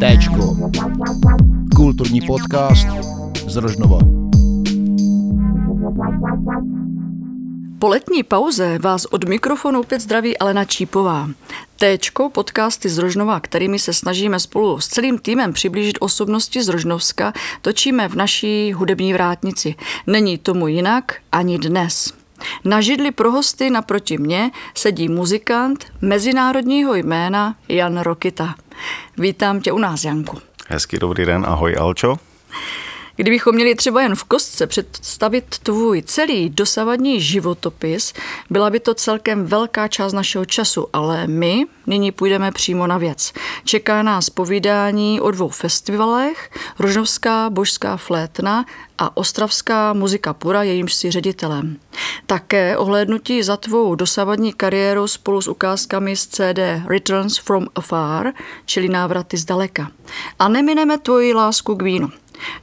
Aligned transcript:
Téčko. 0.00 0.56
Kulturní 1.76 2.20
podcast 2.20 2.86
z 3.46 3.56
Rožnova. 3.56 3.98
Po 7.78 7.88
letní 7.88 8.22
pauze 8.22 8.78
vás 8.78 9.04
od 9.04 9.24
mikrofonu 9.24 9.80
opět 9.80 10.00
zdraví 10.00 10.38
Alena 10.38 10.64
Čípová. 10.64 11.30
Téčko, 11.76 12.30
podcasty 12.30 12.88
z 12.88 12.98
Rožnova, 12.98 13.40
kterými 13.40 13.78
se 13.78 13.92
snažíme 13.92 14.40
spolu 14.40 14.80
s 14.80 14.88
celým 14.88 15.18
týmem 15.18 15.52
přiblížit 15.52 15.96
osobnosti 16.00 16.62
z 16.62 16.68
Rožnovska, 16.68 17.32
točíme 17.62 18.08
v 18.08 18.14
naší 18.14 18.72
hudební 18.72 19.12
vrátnici. 19.12 19.74
Není 20.06 20.38
tomu 20.38 20.68
jinak 20.68 21.14
ani 21.32 21.58
dnes. 21.58 22.19
Na 22.64 22.80
židli 22.80 23.10
pro 23.10 23.30
hosty 23.30 23.70
naproti 23.70 24.18
mně 24.18 24.50
sedí 24.74 25.08
muzikant 25.08 25.84
mezinárodního 26.00 26.94
jména 26.94 27.54
Jan 27.68 27.98
Rokita. 27.98 28.54
Vítám 29.18 29.60
tě 29.60 29.72
u 29.72 29.78
nás, 29.78 30.04
Janku. 30.04 30.38
Hezký 30.68 30.98
dobrý 30.98 31.24
den, 31.24 31.44
ahoj 31.48 31.76
Alčo. 31.78 32.16
Kdybychom 33.20 33.54
měli 33.54 33.74
třeba 33.74 34.02
jen 34.02 34.14
v 34.14 34.24
kostce 34.24 34.66
představit 34.66 35.44
tvůj 35.62 36.02
celý 36.02 36.50
dosavadní 36.50 37.20
životopis, 37.20 38.12
byla 38.50 38.70
by 38.70 38.80
to 38.80 38.94
celkem 38.94 39.46
velká 39.46 39.88
část 39.88 40.12
našeho 40.12 40.44
času, 40.44 40.86
ale 40.92 41.26
my 41.26 41.64
nyní 41.86 42.12
půjdeme 42.12 42.52
přímo 42.52 42.86
na 42.86 42.98
věc. 42.98 43.32
Čeká 43.64 44.02
nás 44.02 44.30
povídání 44.30 45.20
o 45.20 45.30
dvou 45.30 45.48
festivalech, 45.48 46.50
Rožnovská 46.78 47.50
božská 47.50 47.96
flétna 47.96 48.64
a 48.98 49.16
Ostravská 49.16 49.92
muzika 49.92 50.34
pura, 50.34 50.62
jejímž 50.62 50.94
si 50.94 51.10
ředitelem. 51.10 51.76
Také 52.26 52.76
ohlédnutí 52.76 53.42
za 53.42 53.56
tvou 53.56 53.94
dosavadní 53.94 54.52
kariéru 54.52 55.06
spolu 55.06 55.42
s 55.42 55.48
ukázkami 55.48 56.16
z 56.16 56.26
CD 56.26 56.58
Returns 56.86 57.38
from 57.38 57.66
Afar, 57.74 58.32
čili 58.66 58.88
návraty 58.88 59.36
zdaleka. 59.36 59.90
A 60.38 60.48
nemineme 60.48 60.98
tvoji 60.98 61.34
lásku 61.34 61.76
k 61.76 61.82
vínu. 61.82 62.10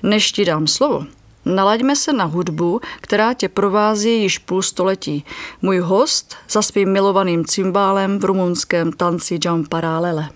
Než 0.04 0.32
ti 0.32 0.46
dám 0.46 0.68
slovo, 0.68 1.06
nalaďme 1.46 1.96
se 1.96 2.14
na 2.14 2.26
hudbu, 2.26 2.82
která 3.02 3.34
tě 3.34 3.50
provází 3.50 4.22
již 4.22 4.38
půl 4.38 4.62
století. 4.62 5.26
Můj 5.62 5.78
host 5.80 6.36
za 6.50 6.62
svým 6.62 6.92
milovaným 6.92 7.46
cymbálem 7.46 8.20
v 8.20 8.26
rumunském 8.26 8.92
tanci 8.92 9.40
Jam 9.46 9.66
Paralele. 9.66 10.30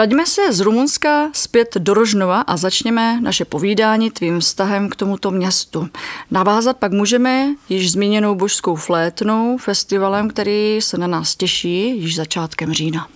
Vraťme 0.00 0.26
se 0.26 0.52
z 0.52 0.60
Rumunska 0.60 1.30
zpět 1.32 1.74
do 1.78 1.94
Rožnova 1.94 2.40
a 2.40 2.56
začněme 2.56 3.20
naše 3.20 3.44
povídání 3.44 4.10
tvým 4.10 4.40
vztahem 4.40 4.88
k 4.88 4.96
tomuto 4.96 5.30
městu. 5.30 5.88
Navázat 6.30 6.76
pak 6.76 6.92
můžeme 6.92 7.54
již 7.68 7.92
zmíněnou 7.92 8.34
božskou 8.34 8.76
flétnou, 8.76 9.58
festivalem, 9.58 10.28
který 10.28 10.78
se 10.82 10.98
na 10.98 11.06
nás 11.06 11.36
těší 11.36 12.00
již 12.00 12.16
začátkem 12.16 12.72
října. 12.72 13.08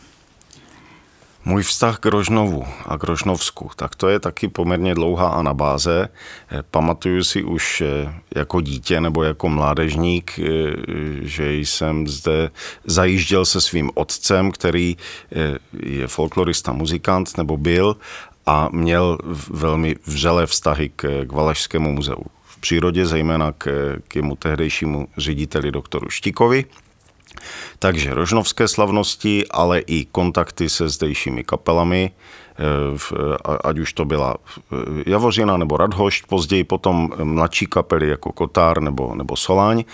Můj 1.46 1.62
vztah 1.62 1.98
k 1.98 2.06
Rožnovu 2.06 2.64
a 2.86 2.98
k 2.98 3.04
Rožnovsku, 3.04 3.70
tak 3.76 3.94
to 3.94 4.08
je 4.08 4.20
taky 4.20 4.48
poměrně 4.48 4.94
dlouhá 4.94 5.28
a 5.28 5.42
na 5.42 5.54
báze. 5.54 6.08
Eh, 6.50 6.62
pamatuju 6.70 7.24
si 7.24 7.44
už 7.44 7.80
eh, 7.80 8.14
jako 8.34 8.60
dítě 8.60 9.00
nebo 9.00 9.22
jako 9.22 9.48
mládežník, 9.48 10.38
eh, 10.38 10.44
že 11.20 11.54
jsem 11.54 12.08
zde 12.08 12.50
zajížděl 12.84 13.44
se 13.44 13.60
svým 13.60 13.90
otcem, 13.94 14.50
který 14.50 14.96
je 15.82 16.06
folklorista, 16.06 16.72
muzikant 16.72 17.38
nebo 17.38 17.56
byl 17.56 17.96
a 18.46 18.68
měl 18.72 19.18
velmi 19.50 19.96
vřelé 20.06 20.46
vztahy 20.46 20.90
k, 20.96 21.24
k 21.26 21.32
Valašskému 21.32 21.92
muzeu 21.92 22.24
v 22.44 22.60
přírodě, 22.60 23.06
zejména 23.06 23.52
k, 23.52 23.96
k 24.08 24.16
jemu 24.16 24.36
tehdejšímu 24.36 25.08
řediteli 25.16 25.72
doktoru 25.72 26.10
Štikovi. 26.10 26.64
Takže 27.78 28.14
rožnovské 28.14 28.68
slavnosti, 28.68 29.44
ale 29.50 29.80
i 29.80 30.04
kontakty 30.04 30.68
se 30.68 30.88
zdejšími 30.88 31.44
kapelami, 31.44 32.10
eh, 32.10 33.36
ať 33.64 33.78
už 33.78 33.92
to 33.92 34.04
byla 34.04 34.36
eh, 34.36 34.76
Javořina 35.06 35.56
nebo 35.56 35.76
Radhošť, 35.76 36.26
později 36.26 36.64
potom 36.64 37.12
mladší 37.22 37.66
kapely 37.66 38.08
jako 38.08 38.32
Kotár 38.32 38.80
nebo, 38.80 39.14
nebo 39.14 39.36
Soláň, 39.36 39.84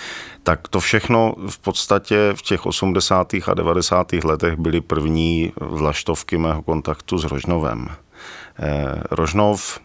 tak 0.43 0.69
to 0.69 0.81
všechno 0.81 1.35
v 1.49 1.59
podstatě 1.59 2.17
v 2.35 2.43
těch 2.43 2.67
80. 2.67 3.35
a 3.47 3.55
90. 3.55 4.13
letech 4.25 4.57
byly 4.57 4.81
první 4.81 5.53
vlaštovky 5.61 6.39
mého 6.39 6.63
kontaktu 6.63 7.19
s 7.19 7.25
Rožnovem. 7.25 7.89
Eh, 8.59 9.03
Rožnov 9.11 9.81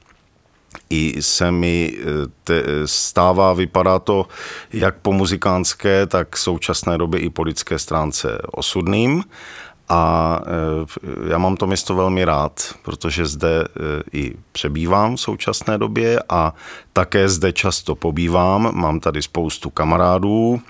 i 0.89 1.21
se 1.21 1.51
mi 1.51 1.93
e, 1.93 2.03
te, 2.43 2.63
stává, 2.85 3.53
vypadá 3.53 3.99
to 3.99 4.27
jak 4.73 4.95
po 4.95 5.13
muzikánské, 5.13 6.05
tak 6.05 6.35
v 6.35 6.39
současné 6.39 6.97
době 6.97 7.19
i 7.19 7.29
po 7.29 7.43
lidské 7.43 7.79
stránce 7.79 8.37
osudným. 8.51 9.23
A 9.89 10.39
e, 10.45 11.29
já 11.29 11.37
mám 11.37 11.57
to 11.57 11.67
město 11.67 11.95
velmi 11.95 12.25
rád, 12.25 12.75
protože 12.81 13.25
zde 13.25 13.63
i 14.11 14.33
přebývám 14.51 15.15
v 15.15 15.21
současné 15.21 15.77
době 15.77 16.19
a 16.29 16.53
také 16.93 17.29
zde 17.29 17.53
často 17.53 17.95
pobývám. 17.95 18.75
Mám 18.75 18.99
tady 18.99 19.21
spoustu 19.21 19.69
kamarádů, 19.69 20.61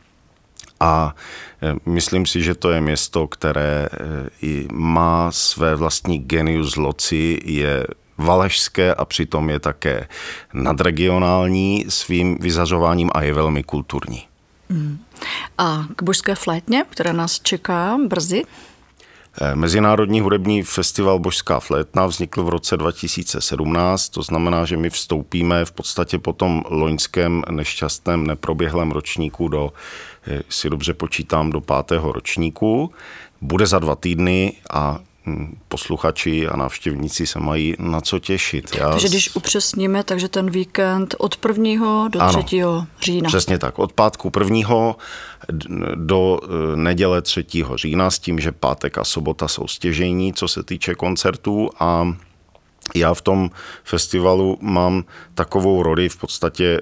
a 0.80 1.16
myslím 1.86 2.26
si, 2.26 2.44
že 2.44 2.56
to 2.56 2.72
je 2.72 2.82
město, 2.82 3.28
které 3.28 3.90
i 4.42 4.68
má 4.72 5.32
své 5.32 5.76
vlastní 5.76 6.20
genius 6.20 6.76
loci, 6.76 7.40
je 7.44 7.88
valašské 8.18 8.94
a 8.94 9.06
přitom 9.06 9.50
je 9.50 9.60
také 9.60 10.08
nadregionální 10.54 11.86
svým 11.90 12.38
vyzařováním 12.38 13.10
a 13.14 13.24
je 13.24 13.34
velmi 13.34 13.64
kulturní. 13.64 14.24
Mm. 14.70 14.98
A 15.58 15.86
k 15.96 16.04
božské 16.04 16.36
flétně, 16.36 16.86
která 16.90 17.14
nás 17.14 17.40
čeká 17.40 17.98
brzy? 18.08 18.44
Eh, 19.42 19.56
Mezinárodní 19.56 20.22
hudební 20.22 20.64
festival 20.64 21.20
Božská 21.20 21.60
flétna 21.60 22.06
vznikl 22.06 22.44
v 22.44 22.50
roce 22.50 22.78
2017, 22.78 24.10
to 24.10 24.22
znamená, 24.22 24.66
že 24.66 24.78
my 24.78 24.90
vstoupíme 24.90 25.66
v 25.66 25.72
podstatě 25.72 26.20
po 26.20 26.34
tom 26.34 26.64
loňském 26.70 27.44
nešťastném 27.50 28.28
neproběhlém 28.28 28.92
ročníku 28.92 29.48
do, 29.48 29.74
eh, 30.28 30.42
si 30.50 30.70
dobře 30.70 30.94
počítám, 30.94 31.50
do 31.50 31.62
pátého 31.62 32.12
ročníku. 32.12 32.92
Bude 33.42 33.68
za 33.68 33.80
dva 33.80 33.96
týdny 33.96 34.54
a 34.74 35.00
posluchači 35.68 36.48
a 36.48 36.58
návštěvníci 36.58 37.28
se 37.28 37.40
mají 37.40 37.76
na 37.80 38.02
co 38.02 38.20
těšit. 38.20 38.76
Já 38.76 38.90
takže 38.90 39.08
když 39.08 39.36
upřesníme, 39.36 40.04
takže 40.04 40.30
ten 40.30 40.50
víkend 40.50 41.16
od 41.18 41.38
1. 41.48 42.08
do 42.08 42.20
3. 42.44 42.62
Ano, 42.62 42.88
října. 43.02 43.28
Přesně 43.28 43.60
tak, 43.60 43.80
od 43.80 43.94
pátku 43.94 44.32
1. 44.40 44.96
do 45.96 46.40
e, 46.44 46.76
neděle 46.76 47.22
3. 47.22 47.46
října 47.76 48.12
s 48.12 48.20
tím, 48.20 48.40
že 48.40 48.52
pátek 48.52 48.98
a 48.98 49.04
sobota 49.04 49.48
jsou 49.48 49.68
stěžení, 49.68 50.34
co 50.34 50.48
se 50.48 50.64
týče 50.64 50.96
koncertů 50.96 51.70
a 51.80 52.16
já 52.96 53.14
v 53.14 53.22
tom 53.22 53.50
festivalu 53.84 54.58
mám 54.62 55.04
takovou 55.34 55.84
roli, 55.84 56.10
v 56.10 56.18
podstatě 56.18 56.66
e, 56.66 56.82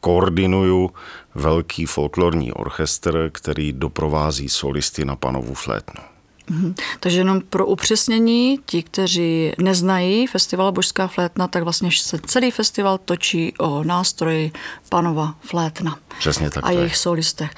koordinuju 0.00 0.90
velký 1.34 1.86
folklorní 1.86 2.52
orchestr, 2.52 3.30
který 3.32 3.72
doprovází 3.72 4.48
solisty 4.48 5.04
na 5.04 5.16
panovu 5.16 5.54
flétnu. 5.54 6.11
Mhm. 6.50 6.74
Takže 7.00 7.18
jenom 7.18 7.40
pro 7.40 7.66
upřesnění, 7.66 8.58
ti, 8.66 8.82
kteří 8.82 9.52
neznají 9.58 10.26
festival 10.26 10.72
Božská 10.72 11.06
flétna, 11.06 11.48
tak 11.48 11.62
vlastně 11.62 11.90
se 11.92 12.18
celý 12.26 12.50
festival 12.50 12.98
točí 12.98 13.54
o 13.58 13.84
nástroji 13.84 14.52
panova 14.88 15.34
flétna. 15.40 15.98
Přesně 16.18 16.50
tak. 16.50 16.66
A 16.66 16.70
jejich 16.70 16.96
solistech. 16.96 17.50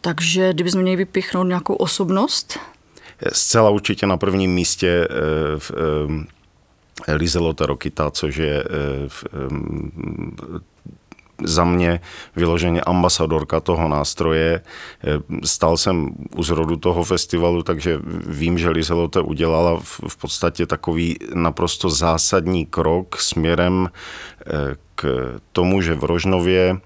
Takže 0.00 0.52
kdybychom 0.52 0.80
měli 0.80 0.96
vypichnout 0.96 1.46
nějakou 1.46 1.74
osobnost? 1.74 2.58
Zcela 3.32 3.70
určitě 3.70 4.06
na 4.06 4.16
prvním 4.16 4.54
místě 4.54 5.08
eh, 7.08 7.14
Lizelota 7.14 7.66
Rokita, 7.66 8.10
což 8.10 8.36
je 8.36 8.64
eh, 8.64 9.08
za 11.42 11.64
mě 11.64 12.00
vyloženě 12.36 12.80
ambasadorka 12.80 13.60
toho 13.60 13.88
nástroje. 13.88 14.60
Stal 15.44 15.76
jsem 15.76 16.10
u 16.36 16.42
zrodu 16.42 16.76
toho 16.76 17.04
festivalu, 17.04 17.62
takže 17.62 17.98
vím, 18.26 18.58
že 18.58 18.70
Lizelote 18.70 19.20
udělala 19.20 19.80
v 20.08 20.16
podstatě 20.16 20.66
takový 20.66 21.18
naprosto 21.34 21.90
zásadní 21.90 22.66
krok 22.66 23.16
směrem 23.20 23.90
eh, 23.90 24.50
k 24.94 25.34
tomu, 25.52 25.82
že 25.82 25.94
v 25.94 26.04
Rožnově 26.04 26.76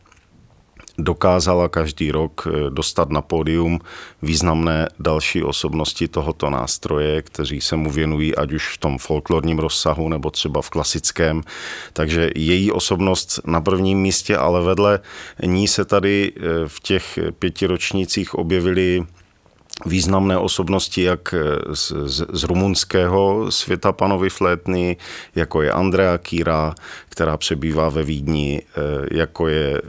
dokázala 0.99 1.69
každý 1.69 2.11
rok 2.11 2.47
eh, 2.47 2.71
dostat 2.71 3.11
na 3.11 3.23
pódium 3.23 3.81
významné 4.23 4.89
další 4.99 5.43
osobnosti 5.43 6.09
tohoto 6.09 6.51
nástroje, 6.51 7.23
kteří 7.23 7.61
se 7.61 7.77
mu 7.77 7.91
věnují 7.91 8.37
ať 8.37 8.53
už 8.53 8.75
v 8.75 8.79
tom 8.79 8.99
folklorním 8.99 9.59
rozsahu 9.59 10.09
nebo 10.09 10.31
třeba 10.31 10.63
v 10.63 10.71
klasickém. 10.71 11.43
Takže 11.93 12.31
její 12.35 12.73
osobnost 12.73 13.41
na 13.47 13.61
prvním 13.61 13.99
místě, 13.99 14.37
ale 14.37 14.63
vedle 14.63 15.01
ní 15.45 15.69
se 15.69 15.85
tady 15.85 16.33
eh, 16.37 16.41
v 16.67 16.81
těch 16.81 17.19
pěti 17.39 17.67
ročnících 17.67 18.35
objevily 18.35 19.07
významné 19.87 20.39
osobnosti 20.39 21.03
jak 21.03 21.35
z, 21.73 21.93
z, 22.05 22.27
z 22.33 22.45
rumunského 22.45 23.47
světa 23.53 23.93
panovy 23.93 24.31
flétny, 24.31 24.97
jako 25.35 25.63
je 25.63 25.73
Andrea 25.73 26.19
Kýra, 26.19 26.75
která 27.09 27.37
přebývá 27.37 27.89
ve 27.89 28.03
Vídni, 28.03 28.63
eh, 28.63 29.19
jako 29.19 29.49
je 29.49 29.79
eh, 29.79 29.83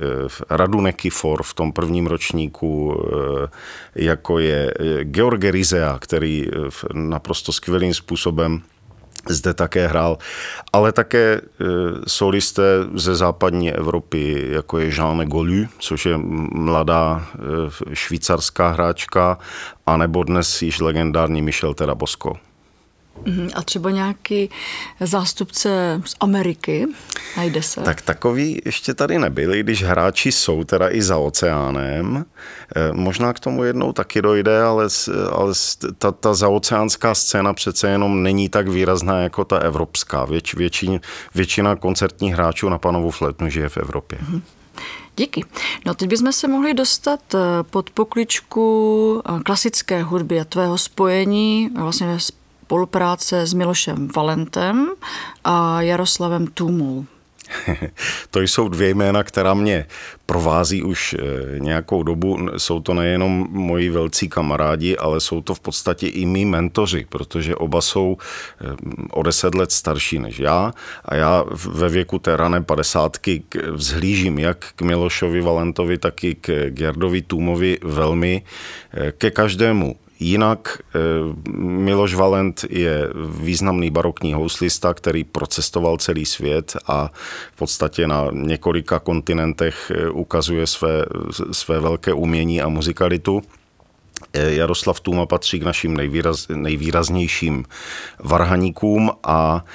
Radu 0.50 0.82
Nekifor 0.82 1.44
v 1.44 1.54
tom 1.54 1.72
prvním 1.72 2.08
ročníku, 2.08 3.04
eh, 3.46 3.50
jako 3.96 4.40
je 4.40 4.74
George 5.04 5.52
Rizea, 5.52 5.98
který 6.00 6.48
naprosto 6.94 7.52
skvělým 7.54 7.94
způsobem 7.94 8.62
zde 9.30 9.54
také 9.54 9.88
hrál, 9.88 10.18
ale 10.74 10.92
také 10.92 11.34
e, 11.36 11.42
solisté 12.08 12.64
ze 12.94 13.16
západní 13.16 13.72
Evropy, 13.72 14.48
jako 14.52 14.80
je 14.80 14.90
Jean 14.90 15.26
Golu, 15.26 15.66
což 15.80 16.06
je 16.06 16.18
mladá 16.52 17.26
e, 17.36 17.96
švýcarská 17.96 18.70
hráčka, 18.70 19.38
anebo 19.86 20.24
dnes 20.24 20.62
již 20.62 20.80
legendární 20.80 21.42
Michel 21.42 21.74
Terabosco. 21.74 22.49
Mhm, 23.26 23.50
a 23.56 23.62
třeba 23.62 23.92
nějaký 23.92 24.50
zástupce 25.00 26.02
z 26.06 26.16
Ameriky, 26.20 26.88
najde 27.38 27.62
se? 27.62 27.82
Tak 27.82 28.02
takový 28.02 28.62
ještě 28.66 28.94
tady 28.94 29.20
nebyli, 29.20 29.60
když 29.60 29.84
hráči 29.84 30.32
jsou 30.32 30.64
teda 30.64 30.90
i 30.90 31.02
za 31.02 31.18
oceánem. 31.18 32.26
Eh, 32.76 32.92
možná 32.94 33.34
k 33.34 33.40
tomu 33.40 33.64
jednou 33.64 33.94
taky 33.94 34.22
dojde, 34.22 34.62
ale, 34.62 34.88
ale 35.32 35.54
ta, 35.98 36.12
ta 36.12 36.34
zaoceánská 36.34 37.16
scéna 37.16 37.54
přece 37.54 37.90
jenom 37.90 38.24
není 38.24 38.50
tak 38.50 38.68
výrazná 38.68 39.20
jako 39.22 39.46
ta 39.46 39.58
evropská. 39.58 40.26
Věč, 40.26 40.54
většin, 40.54 41.00
většina 41.36 41.76
koncertních 41.76 42.34
hráčů 42.34 42.70
na 42.70 42.78
panovu 42.78 43.12
fletnu 43.12 43.50
žije 43.50 43.70
v 43.70 43.78
Evropě. 43.78 44.20
Mm-hmm. 44.22 44.42
Díky. 45.18 45.46
No 45.86 45.94
teď 45.94 46.10
bychom 46.10 46.34
se 46.34 46.48
mohli 46.48 46.74
dostat 46.74 47.20
eh, 47.36 47.40
pod 47.70 47.90
pokličku 47.90 49.22
eh, 49.26 49.40
klasické 49.44 50.04
hudby 50.04 50.40
a 50.40 50.46
tvého 50.46 50.78
spojení 50.78 51.70
vlastně 51.76 52.08
spolupráce 52.70 53.46
s 53.46 53.54
Milošem 53.54 54.08
Valentem 54.16 54.88
a 55.44 55.82
Jaroslavem 55.82 56.48
Tůmou. 56.48 57.06
to 58.32 58.42
jsou 58.42 58.70
dvě 58.70 58.90
jména, 58.90 59.24
která 59.24 59.54
mě 59.54 59.86
provází 60.26 60.84
už 60.84 61.16
eh, 61.20 61.60
nějakou 61.60 62.04
dobu. 62.04 62.38
Jsou 62.58 62.80
to 62.80 62.94
nejenom 62.94 63.48
moji 63.50 63.90
velcí 63.90 64.30
kamarádi, 64.30 64.98
ale 64.98 65.20
jsou 65.20 65.42
to 65.42 65.56
v 65.56 65.60
podstatě 65.60 66.08
i 66.08 66.26
mý 66.26 66.46
mentoři, 66.46 67.06
protože 67.10 67.56
oba 67.56 67.82
jsou 67.82 68.18
eh, 68.18 68.66
o 69.12 69.24
deset 69.24 69.56
let 69.56 69.72
starší 69.72 70.20
než 70.20 70.40
já 70.40 70.74
a 71.06 71.16
já 71.16 71.46
ve 71.66 71.90
věku 71.90 72.20
té 72.20 72.38
rané 72.38 72.62
padesátky 72.62 73.44
vzhlížím 73.72 74.40
jak 74.40 74.66
k 74.76 74.82
Milošovi 74.82 75.42
Valentovi, 75.42 75.98
tak 75.98 76.24
i 76.24 76.36
k 76.36 76.70
Gerdovi 76.70 77.22
Tůmovi 77.22 77.78
velmi 77.82 78.44
eh, 78.94 79.12
ke 79.12 79.32
každému 79.32 79.96
Jinak 80.20 80.82
eh, 80.96 81.00
Miloš 81.60 82.14
Valent 82.14 82.66
je 82.70 83.10
významný 83.42 83.90
barokní 83.90 84.34
houslista, 84.34 84.94
který 84.94 85.24
procestoval 85.24 85.98
celý 85.98 86.26
svět 86.26 86.78
a 86.88 87.10
v 87.54 87.58
podstatě 87.58 88.08
na 88.08 88.28
několika 88.32 89.00
kontinentech 89.00 89.92
eh, 89.96 90.10
ukazuje 90.10 90.68
své, 90.68 91.06
své 91.52 91.80
velké 91.80 92.14
umění 92.14 92.62
a 92.62 92.70
muzikalitu. 92.70 93.42
Eh, 94.34 94.52
Jaroslav 94.52 95.00
Tuma 95.00 95.26
patří 95.26 95.60
k 95.60 95.64
našim 95.64 95.98
nejvýraz, 95.98 96.48
nejvýraznějším 96.48 97.66
varhaníkům 98.24 99.12
a 99.24 99.66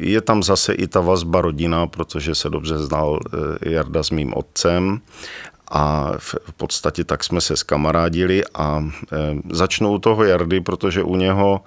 je 0.00 0.20
tam 0.20 0.42
zase 0.42 0.72
i 0.74 0.86
ta 0.86 1.00
vazba 1.00 1.40
rodina, 1.40 1.86
protože 1.86 2.34
se 2.34 2.50
dobře 2.50 2.78
znal 2.78 3.20
Jarda 3.62 4.02
s 4.02 4.10
mým 4.10 4.34
otcem 4.34 5.00
a 5.72 6.12
v 6.18 6.52
podstatě 6.56 7.04
tak 7.04 7.24
jsme 7.24 7.40
se 7.40 7.56
skamarádili 7.56 8.44
a 8.54 8.84
e, 8.84 9.16
začnu 9.50 9.92
u 9.92 9.98
toho 9.98 10.24
Jardy, 10.24 10.60
protože 10.60 11.02
u 11.02 11.16
něho 11.16 11.60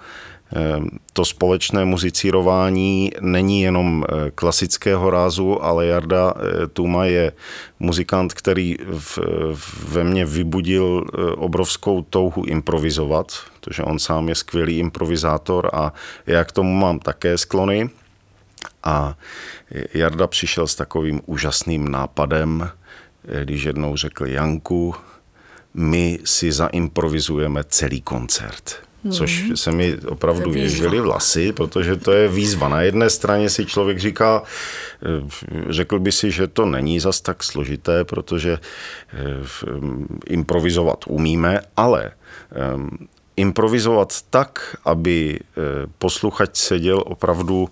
e, 0.56 0.82
to 1.14 1.26
společné 1.26 1.86
muzicírování 1.86 3.12
není 3.22 3.62
jenom 3.62 4.06
e, 4.06 4.32
klasického 4.32 5.10
rázu, 5.10 5.64
ale 5.64 5.86
Jarda 5.86 6.34
Tuma 6.74 7.06
je 7.06 7.32
muzikant, 7.80 8.34
který 8.34 8.78
v, 9.00 9.20
ve 9.88 10.04
mně 10.04 10.26
vybudil 10.26 11.06
obrovskou 11.38 12.02
touhu 12.02 12.44
improvizovat, 12.46 13.28
protože 13.60 13.84
on 13.84 14.00
sám 14.00 14.30
je 14.30 14.36
skvělý 14.36 14.80
improvizátor 14.80 15.70
a 15.74 15.94
já 16.28 16.44
k 16.44 16.52
tomu 16.52 16.74
mám 16.74 17.00
také 17.00 17.38
sklony. 17.38 17.90
A 18.84 19.18
Jarda 19.94 20.28
přišel 20.28 20.68
s 20.68 20.76
takovým 20.76 21.22
úžasným 21.26 21.92
nápadem, 21.92 22.70
když 23.44 23.64
jednou 23.64 23.96
řekl 23.96 24.26
Janku, 24.26 24.96
my 25.74 26.20
si 26.24 26.52
zaimprovizujeme 26.52 27.64
celý 27.64 28.02
koncert. 28.02 28.86
Což 29.12 29.44
mhm. 29.44 29.58
se 29.58 29.72
mi 29.72 29.98
opravdu 29.98 30.52
věžily 30.52 31.00
vlasy, 31.00 31.54
protože 31.54 31.96
to 31.96 32.12
je 32.12 32.28
výzva. 32.28 32.70
Na 32.70 32.82
jedné 32.82 33.10
straně 33.10 33.50
si 33.50 33.66
člověk 33.66 34.00
říká, 34.00 34.44
eh, 34.44 35.08
řekl 35.70 36.00
by 36.00 36.12
si, 36.12 36.32
že 36.32 36.48
to 36.48 36.66
není 36.66 37.00
zas 37.00 37.22
tak 37.22 37.44
složité, 37.44 38.04
protože 38.04 38.58
eh, 38.58 39.18
improvizovat 40.28 41.06
umíme, 41.08 41.62
ale 41.78 42.06
eh, 42.06 43.06
improvizovat 43.36 44.22
tak, 44.30 44.78
aby 44.86 45.40
posluchač 45.98 46.58
seděl 46.58 47.04
opravdu 47.06 47.70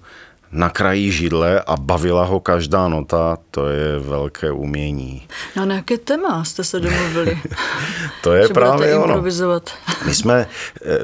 na 0.53 0.69
kraji 0.69 1.11
židle 1.11 1.61
a 1.67 1.77
bavila 1.77 2.25
ho 2.25 2.39
každá 2.39 2.87
nota, 2.87 3.37
to 3.51 3.67
je 3.67 3.99
velké 3.99 4.51
umění. 4.51 5.27
No 5.55 5.65
na 5.65 5.75
jaké 5.75 5.97
téma 5.97 6.43
jste 6.43 6.63
se 6.63 6.79
domluvili? 6.79 7.39
to 8.23 8.33
je 8.33 8.47
právě 8.47 8.95
ono. 8.95 9.05
improvizovat. 9.05 9.69
My 10.05 10.15
jsme, 10.15 10.47
eh, 10.85 10.99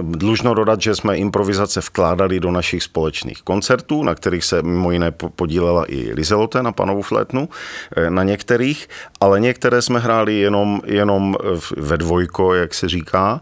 dlužno 0.00 0.54
dodat, 0.54 0.82
že 0.82 0.94
jsme 0.94 1.16
improvizace 1.16 1.80
vkládali 1.80 2.40
do 2.40 2.50
našich 2.50 2.82
společných 2.82 3.42
koncertů, 3.42 4.02
na 4.02 4.14
kterých 4.14 4.44
se 4.44 4.62
mimo 4.62 4.90
jiné 4.90 5.10
podílela 5.10 5.84
i 5.88 6.12
Lizelote 6.14 6.62
na 6.62 6.72
Panovu 6.72 7.02
flétnu, 7.02 7.48
eh, 7.96 8.10
na 8.10 8.22
některých, 8.22 8.88
ale 9.20 9.40
některé 9.40 9.82
jsme 9.82 9.98
hráli 9.98 10.34
jenom, 10.34 10.80
jenom 10.84 11.36
ve 11.76 11.96
dvojko, 11.98 12.54
jak 12.54 12.74
se 12.74 12.88
říká, 12.88 13.40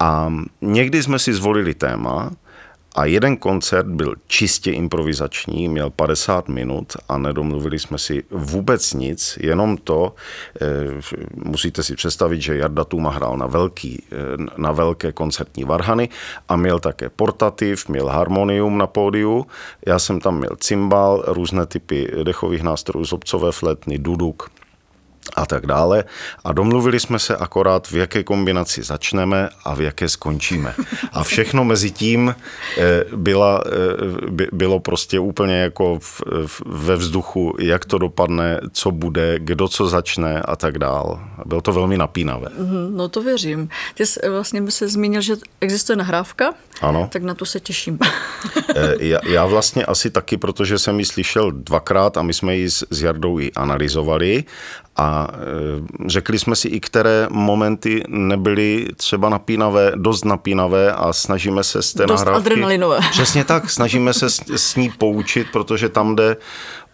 a 0.00 0.32
někdy 0.60 1.02
jsme 1.02 1.18
si 1.18 1.34
zvolili 1.34 1.74
téma, 1.74 2.30
A 2.96 3.04
jeden 3.04 3.36
koncert 3.36 3.86
byl 3.86 4.14
čistě 4.26 4.72
improvizační, 4.72 5.68
měl 5.68 5.90
50 5.90 6.48
minut 6.48 6.92
a 7.08 7.18
nedomluvili 7.18 7.78
jsme 7.78 7.98
si 7.98 8.22
vůbec 8.30 8.94
nic, 8.94 9.38
jenom 9.40 9.76
to, 9.76 10.14
eh, 10.60 10.66
musíte 11.34 11.82
si 11.82 11.96
představit, 11.96 12.42
že 12.42 12.56
Jarda 12.56 12.84
Tuma 12.84 13.10
hrál 13.10 13.36
na, 13.36 13.46
velký, 13.46 14.02
eh, 14.12 14.16
na 14.56 14.72
velké 14.72 15.12
koncertní 15.12 15.64
varhany 15.64 16.08
a 16.48 16.56
měl 16.56 16.80
také 16.80 17.08
portativ, 17.08 17.88
měl 17.88 18.06
harmonium 18.06 18.78
na 18.78 18.86
pódiu, 18.86 19.46
já 19.86 19.98
jsem 19.98 20.20
tam 20.20 20.38
měl 20.38 20.56
cymbal, 20.60 21.24
různé 21.26 21.66
typy 21.66 22.10
dechových 22.22 22.62
nástrojů, 22.62 23.04
zobcové 23.04 23.52
fletny, 23.52 23.98
duduk, 23.98 24.50
a 25.36 25.46
tak 25.46 25.66
dále. 25.66 26.04
A 26.44 26.52
domluvili 26.52 27.00
jsme 27.00 27.18
se 27.18 27.36
akorát, 27.36 27.90
v 27.90 27.96
jaké 27.96 28.24
kombinaci 28.24 28.82
začneme 28.82 29.48
a 29.64 29.74
v 29.74 29.80
jaké 29.80 30.08
skončíme. 30.08 30.74
A 31.12 31.24
všechno 31.24 31.64
mezi 31.64 31.90
tím 31.90 32.34
eh, 32.78 33.04
byla, 33.16 33.64
eh, 33.66 34.46
bylo 34.52 34.80
prostě 34.80 35.20
úplně 35.20 35.54
jako 35.54 35.98
ve 36.66 36.96
vzduchu, 36.96 37.56
jak 37.58 37.84
to 37.84 37.98
dopadne, 37.98 38.60
co 38.72 38.90
bude, 38.90 39.38
kdo 39.38 39.68
co 39.68 39.88
začne 39.88 40.42
a 40.42 40.56
tak 40.56 40.78
dál. 40.78 41.20
Bylo 41.46 41.60
to 41.60 41.72
velmi 41.72 41.98
napínavé. 41.98 42.46
Mhm, 42.58 42.96
no 42.96 43.08
to 43.08 43.22
věřím. 43.22 43.68
Ty 43.94 44.06
jsi 44.06 44.20
vlastně 44.28 44.62
by 44.62 44.70
se 44.70 44.88
zmínil, 44.88 45.20
že 45.20 45.36
existuje 45.60 45.96
nahrávka, 45.96 46.54
ano. 46.80 47.08
tak 47.12 47.22
na 47.22 47.34
to 47.34 47.46
se 47.46 47.60
těším. 47.60 47.98
Eh, 48.76 48.94
já, 48.98 49.18
já 49.28 49.46
vlastně 49.46 49.84
asi 49.84 50.10
taky, 50.10 50.36
protože 50.36 50.78
jsem 50.78 50.98
ji 50.98 51.04
slyšel 51.04 51.50
dvakrát 51.50 52.16
a 52.16 52.22
my 52.22 52.34
jsme 52.34 52.56
ji 52.56 52.70
s, 52.70 52.86
s 52.90 53.02
Jardou 53.02 53.40
i 53.40 53.52
analyzovali 53.52 54.44
a 55.00 55.28
e, 55.32 56.08
řekli 56.08 56.38
jsme 56.38 56.56
si 56.56 56.68
i, 56.68 56.80
které 56.80 57.26
momenty 57.30 58.02
nebyly 58.08 58.86
třeba 58.96 59.28
napínavé, 59.28 59.92
dost 59.96 60.24
napínavé 60.24 60.92
a 60.92 61.12
snažíme 61.12 61.64
se 61.64 61.82
z 61.82 61.92
té 61.92 62.06
dost 62.06 62.20
nahrávky... 62.20 62.40
adrenalinové. 62.40 63.00
Přesně 63.10 63.44
tak, 63.44 63.70
snažíme 63.70 64.14
se 64.14 64.30
s, 64.30 64.40
s 64.56 64.76
ní 64.76 64.90
poučit, 64.90 65.46
protože 65.52 65.88
tam 65.88 66.16
jde 66.16 66.36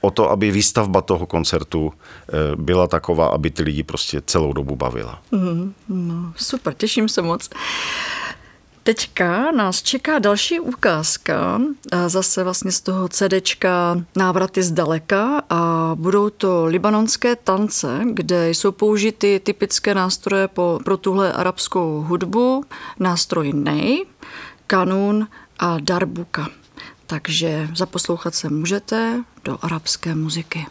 o 0.00 0.10
to, 0.10 0.30
aby 0.30 0.50
výstavba 0.50 1.00
toho 1.00 1.26
koncertu 1.26 1.92
e, 1.92 2.56
byla 2.56 2.86
taková, 2.86 3.26
aby 3.26 3.50
ty 3.50 3.62
lidi 3.62 3.82
prostě 3.82 4.22
celou 4.26 4.52
dobu 4.52 4.76
bavila. 4.76 5.18
Mm, 5.32 5.74
no, 5.88 6.32
super, 6.36 6.74
těším 6.74 7.08
se 7.08 7.22
moc. 7.22 7.50
Teďka 8.86 9.50
nás 9.50 9.82
čeká 9.82 10.18
další 10.18 10.60
ukázka, 10.60 11.60
zase 12.06 12.44
vlastně 12.44 12.72
z 12.72 12.80
toho 12.80 13.08
CDčka 13.08 14.02
Návraty 14.16 14.62
zdaleka 14.62 15.42
a 15.50 15.92
budou 15.94 16.30
to 16.30 16.64
libanonské 16.64 17.36
tance, 17.36 18.00
kde 18.04 18.50
jsou 18.50 18.72
použity 18.72 19.40
typické 19.44 19.94
nástroje 19.94 20.48
po, 20.48 20.80
pro 20.84 20.96
tuhle 20.96 21.32
arabskou 21.32 22.04
hudbu, 22.08 22.64
nástroj 22.98 23.52
nej, 23.52 24.06
kanun 24.66 25.28
a 25.58 25.76
darbuka. 25.80 26.48
Takže 27.06 27.68
zaposlouchat 27.74 28.34
se 28.34 28.48
můžete 28.48 29.24
do 29.44 29.58
arabské 29.62 30.14
muziky. 30.14 30.66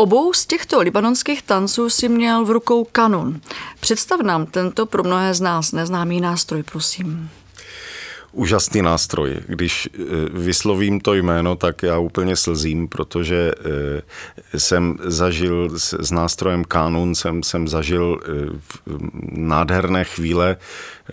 Obou 0.00 0.32
z 0.32 0.46
těchto 0.46 0.80
libanonských 0.80 1.42
tanců 1.42 1.90
si 1.90 2.08
měl 2.08 2.44
v 2.44 2.50
rukou 2.50 2.84
kanun. 2.84 3.40
Představ 3.80 4.20
nám 4.20 4.46
tento 4.46 4.86
pro 4.86 5.02
mnohé 5.02 5.34
z 5.34 5.40
nás 5.40 5.72
neznámý 5.72 6.20
nástroj, 6.20 6.62
prosím 6.62 7.30
úžasný 8.32 8.82
nástroj. 8.82 9.36
Když 9.46 9.88
eh, 9.92 9.98
vyslovím 10.32 11.00
to 11.00 11.14
jméno, 11.14 11.56
tak 11.56 11.82
já 11.82 11.98
úplně 11.98 12.36
slzím, 12.36 12.88
protože 12.88 13.52
eh, 14.54 14.58
jsem 14.58 14.98
zažil 15.02 15.70
s 16.00 16.10
nástrojem 16.10 16.64
kanun, 16.64 17.14
jsem, 17.14 17.42
jsem 17.42 17.68
zažil 17.68 18.20
eh, 18.22 18.28
nádherné 19.32 20.04
chvíle 20.04 20.56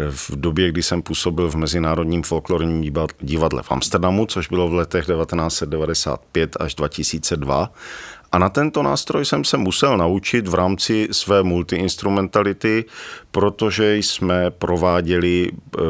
v 0.10 0.32
době, 0.36 0.70
kdy 0.70 0.84
jsem 0.84 1.02
působil 1.02 1.50
v 1.50 1.56
Mezinárodním 1.56 2.24
folklorním 2.24 2.94
divadle 3.20 3.64
v 3.64 3.72
Amsterdamu, 3.72 4.26
což 4.26 4.48
bylo 4.48 4.70
v 4.70 4.74
letech 4.74 5.06
1995 5.06 6.58
až 6.60 6.76
2002. 6.76 7.72
A 8.38 8.40
na 8.40 8.50
tento 8.50 8.84
nástroj 8.84 9.26
jsem 9.26 9.44
se 9.44 9.58
musel 9.58 9.98
naučit 9.98 10.48
v 10.48 10.54
rámci 10.54 11.08
své 11.12 11.44
multiinstrumentality, 11.44 12.86
protože 13.32 13.98
jsme 13.98 14.52
prováděli 14.52 15.50
e, 15.50 15.82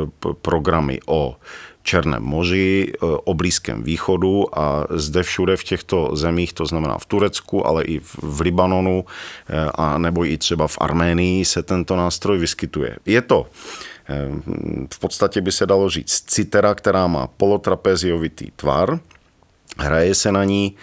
programy 0.41 0.99
o 1.05 1.35
Černém 1.83 2.23
moři, 2.23 2.93
e, 2.93 2.97
o 3.01 3.33
Blízkém 3.33 3.83
východu 3.83 4.59
a 4.59 4.87
zde 4.89 5.23
všude 5.23 5.57
v 5.57 5.63
těchto 5.63 6.15
zemích, 6.15 6.53
to 6.53 6.65
znamená 6.65 6.97
v 6.97 7.05
Turecku, 7.05 7.67
ale 7.67 7.83
i 7.83 7.99
v 7.99 8.41
Libanonu 8.41 9.05
e, 9.49 9.71
a 9.75 9.97
nebo 9.97 10.25
i 10.25 10.37
třeba 10.37 10.67
v 10.67 10.77
Arménii 10.81 11.45
se 11.45 11.63
tento 11.63 11.95
nástroj 11.95 12.37
vyskytuje. 12.37 12.95
Je 13.05 13.21
to 13.21 13.45
v 14.93 14.99
podstatě 14.99 15.41
by 15.41 15.51
se 15.51 15.65
dalo 15.65 15.89
říct 15.89 16.23
citera, 16.27 16.75
která 16.75 17.07
má 17.07 17.27
polotrapeziovitý 17.27 18.51
tvar, 18.55 18.99
hraje 19.77 20.15
se 20.15 20.31
na 20.31 20.43
ní. 20.43 20.75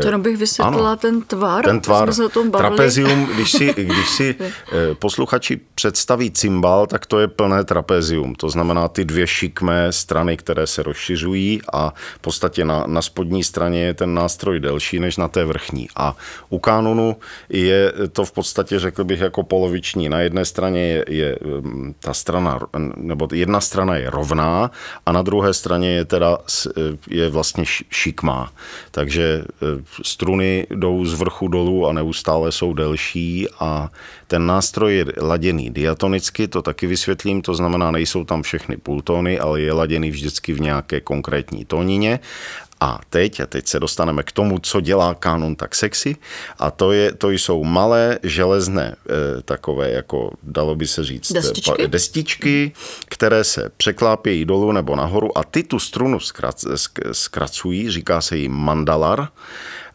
To 0.00 0.06
jenom 0.06 0.22
bych 0.22 0.36
vysvětlila 0.36 0.88
ano, 0.88 0.96
ten 0.96 1.22
tvar. 1.22 1.64
Ten 1.64 1.80
tvar, 1.80 2.12
se 2.12 2.24
o 2.24 2.28
tom 2.28 2.50
trapezium, 2.50 3.26
když 3.34 3.50
si, 3.52 3.74
když 3.76 4.08
si 4.08 4.34
eh, 4.40 4.94
posluchači 4.94 5.60
představí 5.74 6.30
cymbal, 6.30 6.86
tak 6.86 7.06
to 7.06 7.20
je 7.20 7.28
plné 7.28 7.64
trapezium. 7.64 8.34
To 8.34 8.50
znamená 8.50 8.88
ty 8.88 9.04
dvě 9.04 9.26
šikmé 9.26 9.92
strany, 9.92 10.36
které 10.36 10.66
se 10.66 10.82
rozšiřují 10.82 11.60
a 11.72 11.94
v 12.14 12.18
podstatě 12.18 12.64
na, 12.64 12.84
na 12.86 13.02
spodní 13.02 13.44
straně 13.44 13.82
je 13.82 13.94
ten 13.94 14.14
nástroj 14.14 14.60
delší 14.60 15.00
než 15.00 15.16
na 15.16 15.28
té 15.28 15.44
vrchní. 15.44 15.88
A 15.96 16.16
u 16.48 16.58
kanonu 16.58 17.16
je 17.48 17.92
to 18.12 18.24
v 18.24 18.32
podstatě, 18.32 18.78
řekl 18.78 19.04
bych, 19.04 19.20
jako 19.20 19.42
poloviční. 19.42 20.08
Na 20.08 20.20
jedné 20.20 20.44
straně 20.44 20.80
je, 20.80 21.04
je 21.08 21.36
mm, 21.60 21.94
ta 22.00 22.14
strana, 22.14 22.60
nebo 22.96 23.28
jedna 23.32 23.60
strana 23.60 23.96
je 23.96 24.10
rovná 24.10 24.70
a 25.06 25.12
na 25.12 25.22
druhé 25.22 25.54
straně 25.54 25.90
je 25.90 26.04
teda 26.04 26.38
je 27.08 27.30
vlastně 27.30 27.64
takže 28.90 29.44
eh, 29.44 29.82
struny 30.02 30.66
jdou 30.70 31.04
z 31.04 31.14
vrchu 31.14 31.48
dolů 31.48 31.86
a 31.86 31.92
neustále 31.92 32.52
jsou 32.52 32.72
delší 32.72 33.46
a 33.60 33.90
ten 34.26 34.46
nástroj 34.46 34.96
je 34.96 35.04
laděný 35.20 35.70
diatonicky, 35.70 36.48
to 36.48 36.62
taky 36.62 36.86
vysvětlím, 36.86 37.42
to 37.42 37.54
znamená, 37.54 37.90
nejsou 37.90 38.24
tam 38.24 38.42
všechny 38.42 38.76
pultóny, 38.76 39.38
ale 39.38 39.60
je 39.60 39.72
laděný 39.72 40.10
vždycky 40.10 40.52
v 40.52 40.60
nějaké 40.60 41.00
konkrétní 41.00 41.64
tónině 41.64 42.20
a 42.80 43.00
teď, 43.10 43.40
a 43.40 43.46
teď 43.46 43.66
se 43.66 43.80
dostaneme 43.80 44.22
k 44.22 44.32
tomu, 44.32 44.58
co 44.58 44.80
dělá 44.80 45.14
kanon 45.14 45.56
tak 45.56 45.74
sexy, 45.74 46.16
a 46.58 46.70
to, 46.70 46.92
je, 46.92 47.12
to 47.12 47.30
jsou 47.30 47.64
malé 47.64 48.18
železné 48.22 48.96
e, 49.38 49.42
takové, 49.42 49.90
jako 49.90 50.30
dalo 50.42 50.74
by 50.74 50.86
se 50.86 51.04
říct, 51.04 51.32
destičky, 51.32 51.82
pa, 51.82 51.86
destičky 51.86 52.72
které 53.08 53.44
se 53.44 53.70
překlápějí 53.76 54.44
dolů 54.44 54.72
nebo 54.72 54.96
nahoru 54.96 55.38
a 55.38 55.44
ty 55.44 55.62
tu 55.62 55.78
strunu 55.78 56.20
zkrac, 56.20 56.64
zkracují, 57.12 57.90
říká 57.90 58.20
se 58.20 58.36
jim 58.36 58.52
mandalar, 58.52 59.28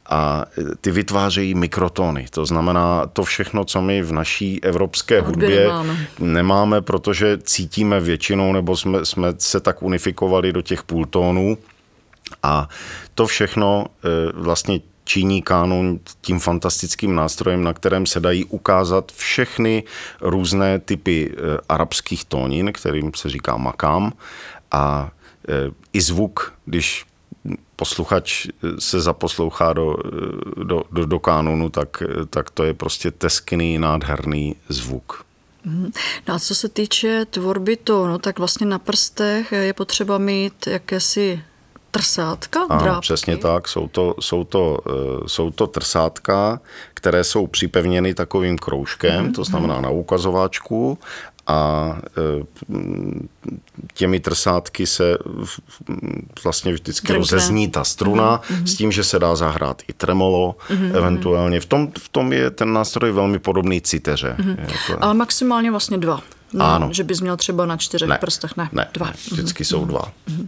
a 0.10 0.46
ty 0.82 0.92
vytvářejí 0.92 1.56
mikrotóny. 1.56 2.26
To 2.30 2.46
znamená 2.46 3.08
to 3.14 3.24
všechno, 3.24 3.66
co 3.66 3.82
my 3.82 4.02
v 4.02 4.12
naší 4.12 4.64
evropské 4.64 5.22
hudbě 5.22 5.60
nemáme. 5.60 6.08
nemáme, 6.20 6.82
protože 6.82 7.38
cítíme 7.44 8.00
většinou, 8.00 8.54
nebo 8.54 8.78
jsme, 8.78 9.06
jsme 9.06 9.34
se 9.38 9.60
tak 9.60 9.84
unifikovali 9.84 10.54
do 10.54 10.62
těch 10.62 10.84
půltónů, 10.84 11.58
a 12.44 12.70
to 13.16 13.28
všechno 13.28 13.86
e, 13.86 14.32
vlastně 14.34 14.80
činí 15.04 15.42
kánon 15.42 16.00
tím 16.22 16.40
fantastickým 16.40 17.16
nástrojem, 17.16 17.64
na 17.64 17.74
kterém 17.74 18.06
se 18.06 18.20
dají 18.20 18.46
ukázat 18.46 19.12
všechny 19.12 19.84
různé 20.22 20.80
typy 20.80 21.32
e, 21.32 21.58
arabských 21.70 22.26
tónin, 22.26 22.74
kterým 22.74 23.12
se 23.16 23.30
říká 23.30 23.58
makám. 23.58 24.14
A 24.72 25.12
e, 25.50 25.72
i 25.94 26.02
zvuk, 26.02 26.54
když 26.66 27.06
posluchač 27.76 28.48
se 28.80 29.02
zaposlouchá 29.02 29.74
do, 29.74 29.96
do, 30.64 30.84
do, 30.92 31.06
do 31.06 31.20
kánonu, 31.20 31.70
tak, 31.70 32.04
tak 32.30 32.50
to 32.50 32.64
je 32.64 32.74
prostě 32.74 33.12
teskný, 33.12 33.78
nádherný 33.78 34.56
zvuk. 34.70 35.26
Mhm. 35.66 35.92
No 36.28 36.34
a 36.34 36.40
co 36.40 36.56
se 36.56 36.70
týče 36.70 37.26
tvorby 37.26 37.78
tónu, 37.78 38.18
tak 38.18 38.40
vlastně 38.40 38.66
na 38.66 38.80
prstech 38.80 39.52
je 39.52 39.74
potřeba 39.74 40.18
mít 40.18 40.68
jakési 40.68 41.44
trsátka, 41.94 42.60
ano, 42.70 42.84
drápky. 42.84 43.02
přesně 43.02 43.38
tak. 43.38 43.68
Jsou 43.68 43.88
to, 43.88 44.16
jsou, 44.20 44.44
to, 44.44 44.80
uh, 44.86 45.28
jsou 45.28 45.52
to 45.52 45.68
trsátka, 45.68 46.60
které 46.94 47.24
jsou 47.24 47.48
připevněny 47.48 48.14
takovým 48.14 48.58
kroužkem, 48.58 49.28
mm-hmm. 49.28 49.36
to 49.36 49.44
znamená 49.44 49.82
na 49.82 49.90
ukazováčku 49.90 50.98
a 51.48 51.96
uh, 52.70 52.78
těmi 53.94 54.20
trsátky 54.20 54.88
se 54.88 55.18
vlastně 56.44 56.74
vždycky 56.74 57.08
Drnkne. 57.08 57.20
rozezní 57.20 57.68
ta 57.68 57.84
struna 57.84 58.42
mm-hmm. 58.42 58.64
s 58.64 58.76
tím, 58.76 58.92
že 58.92 59.04
se 59.04 59.20
dá 59.20 59.36
zahrát 59.36 59.82
i 59.88 59.94
tremolo 59.94 60.56
mm-hmm. 60.70 60.98
eventuálně. 60.98 61.60
V 61.60 61.66
tom, 61.66 61.92
v 62.00 62.10
tom 62.10 62.34
je 62.34 62.50
ten 62.50 62.74
nástroj 62.74 63.12
velmi 63.12 63.40
podobný 63.40 63.82
citeře. 63.82 64.36
Mm-hmm. 64.40 64.98
Ale 65.02 65.14
maximálně 65.14 65.72
vlastně 65.72 65.98
dva. 65.98 66.22
No, 66.54 66.66
ano. 66.66 66.90
Že 66.92 67.04
bys 67.04 67.22
měl 67.22 67.38
třeba 67.38 67.66
na 67.66 67.78
čtyřech 67.78 68.10
ne, 68.10 68.18
prstech, 68.18 68.58
ne, 68.58 68.70
ne 68.72 68.88
dva. 68.94 69.06
Ne, 69.06 69.14
vždycky 69.32 69.64
mm-hmm. 69.64 69.68
jsou 69.68 69.86
dva. 69.86 70.02
Mm-hmm. 70.02 70.48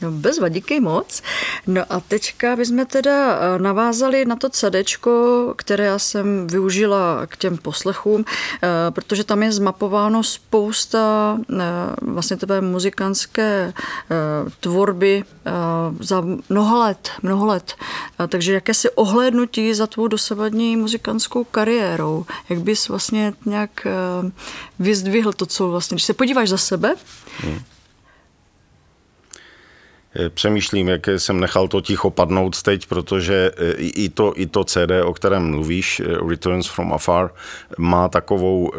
No 0.00 0.10
bez 0.10 0.38
vadíky 0.38 0.80
moc. 0.80 1.22
No 1.66 1.82
a 1.90 2.00
teďka 2.00 2.56
bychom 2.56 2.86
teda 2.86 3.38
eh, 3.38 3.58
navázali 3.58 4.24
na 4.24 4.36
to 4.36 4.48
CD, 4.50 4.76
které 5.56 5.84
já 5.84 5.98
jsem 5.98 6.46
využila 6.46 7.26
k 7.26 7.36
těm 7.36 7.56
poslechům, 7.56 8.24
eh, 8.24 8.68
protože 8.90 9.24
tam 9.24 9.42
je 9.42 9.52
zmapováno 9.52 10.22
spousta 10.22 11.38
eh, 11.50 11.56
vlastně 12.02 12.36
tvé 12.36 12.60
muzikantské 12.60 13.72
tvorby 14.60 15.24
za 16.00 16.24
mnoho 16.48 16.78
let, 16.78 17.10
mnoho 17.22 17.46
let. 17.46 17.74
Takže 18.28 18.54
jakési 18.54 18.90
ohlédnutí 18.90 19.74
za 19.74 19.86
tvou 19.86 20.08
dosavadní 20.08 20.76
muzikantskou 20.76 21.44
kariérou. 21.44 22.26
Jak 22.48 22.60
bys 22.60 22.88
vlastně 22.88 23.32
nějak 23.46 23.86
vyzdvihl 24.78 25.32
to, 25.38 25.46
co 25.46 25.68
vlastně, 25.68 25.94
když 25.94 26.04
se 26.04 26.14
podíváš 26.14 26.48
za 26.48 26.58
sebe, 26.58 26.94
hmm 27.40 27.62
Eh, 30.14 30.30
přemýšlím, 30.30 30.88
jak 30.88 31.08
jsem 31.08 31.40
nechal 31.40 31.68
to 31.68 31.80
ticho 31.80 32.10
padnout 32.10 32.62
teď, 32.62 32.86
protože 32.86 33.50
eh, 33.56 33.72
i 33.78 34.08
to, 34.08 34.32
i 34.36 34.46
to 34.46 34.64
CD, 34.64 34.90
o 35.04 35.14
kterém 35.14 35.50
mluvíš, 35.50 36.00
eh, 36.00 36.28
Returns 36.28 36.66
from 36.66 36.92
Afar, 36.92 37.30
má 37.78 38.08
takovou, 38.08 38.72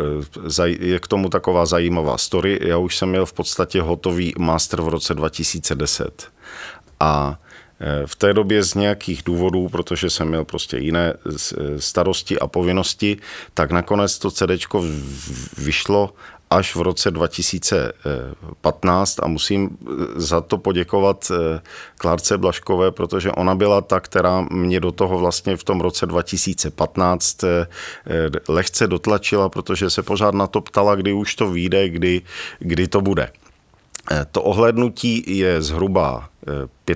je 0.65 0.99
k 0.99 1.07
tomu 1.07 1.29
taková 1.29 1.65
zajímavá 1.65 2.17
story. 2.17 2.59
Já 2.61 2.77
už 2.77 2.97
jsem 2.97 3.09
měl 3.09 3.25
v 3.25 3.33
podstatě 3.33 3.81
hotový 3.81 4.33
master 4.37 4.81
v 4.81 4.87
roce 4.87 5.13
2010 5.13 6.27
a 6.99 7.39
v 8.05 8.15
té 8.15 8.33
době 8.33 8.63
z 8.63 8.73
nějakých 8.73 9.23
důvodů, 9.25 9.69
protože 9.69 10.09
jsem 10.09 10.27
měl 10.27 10.45
prostě 10.45 10.77
jiné 10.77 11.13
starosti 11.77 12.39
a 12.39 12.47
povinnosti, 12.47 13.17
tak 13.53 13.71
nakonec 13.71 14.19
to 14.19 14.31
CD 14.31 14.51
vyšlo 15.57 16.13
až 16.49 16.75
v 16.75 16.81
roce 16.81 17.11
2015 17.11 19.19
a 19.23 19.27
musím 19.27 19.77
za 20.15 20.41
to 20.41 20.57
poděkovat 20.57 21.31
eh, 21.31 21.61
Klárce 21.97 22.37
Blaškové, 22.37 22.91
protože 22.91 23.31
ona 23.31 23.55
byla 23.55 23.81
ta, 23.81 23.99
která 23.99 24.45
mě 24.51 24.79
do 24.79 24.91
toho 24.91 25.17
vlastně 25.17 25.57
v 25.57 25.63
tom 25.63 25.81
roce 25.81 26.05
2015 26.05 27.43
eh, 27.43 27.67
lehce 28.49 28.87
dotlačila, 28.87 29.49
protože 29.49 29.89
se 29.89 30.03
pořád 30.03 30.33
na 30.33 30.47
to 30.47 30.61
ptala, 30.61 30.95
kdy 30.95 31.13
už 31.13 31.35
to 31.35 31.51
vyjde, 31.51 31.89
kdy, 31.89 32.21
kdy 32.59 32.87
to 32.87 33.01
bude. 33.01 33.31
Eh, 34.11 34.25
to 34.31 34.41
ohlednutí 34.41 35.37
je 35.37 35.61
zhruba 35.61 36.29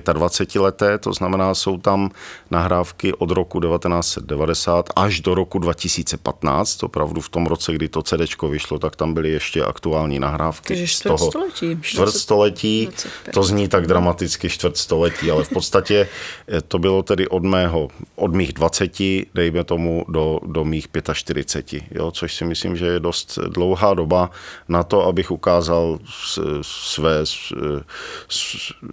25 0.00 0.60
leté, 0.60 0.98
to 0.98 1.12
znamená, 1.12 1.54
jsou 1.54 1.78
tam 1.78 2.10
nahrávky 2.50 3.12
od 3.12 3.30
roku 3.30 3.60
1990 3.60 4.90
až 4.96 5.20
do 5.20 5.34
roku 5.34 5.58
2015, 5.58 6.82
opravdu 6.82 7.20
v 7.20 7.28
tom 7.28 7.46
roce, 7.46 7.72
kdy 7.72 7.88
to 7.88 8.02
CD 8.02 8.42
vyšlo, 8.48 8.78
tak 8.78 8.96
tam 8.96 9.14
byly 9.14 9.30
ještě 9.30 9.64
aktuální 9.64 10.18
nahrávky. 10.18 10.68
Takže 10.68 10.86
čtvrtstoletí. 10.86 11.78
Čtvrtstoletí, 11.80 12.88
to 13.32 13.42
zní 13.42 13.68
tak 13.68 13.86
dramaticky 13.86 14.48
čtvrtstoletí, 14.48 15.30
ale 15.30 15.44
v 15.44 15.48
podstatě 15.48 16.08
eh, 16.48 16.60
to 16.60 16.78
bylo 16.78 17.02
tedy 17.02 17.28
od 17.28 17.42
mého, 17.42 17.88
od 18.16 18.34
mých 18.34 18.52
20, 18.52 18.92
dejme 19.34 19.64
tomu, 19.64 20.04
do, 20.08 20.40
do 20.46 20.64
mých 20.64 20.88
45, 21.12 21.82
jo, 21.90 22.10
což 22.10 22.34
si 22.34 22.44
myslím, 22.44 22.76
že 22.76 22.86
je 22.86 23.00
dost 23.00 23.38
dlouhá 23.48 23.94
doba 23.94 24.30
na 24.68 24.82
to, 24.82 25.06
abych 25.06 25.30
ukázal 25.30 25.98
své, 26.62 27.24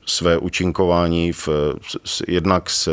své 0.06 0.38
účinkování 0.38 0.91
v, 1.32 1.50
jednak 2.28 2.70
s 2.70 2.90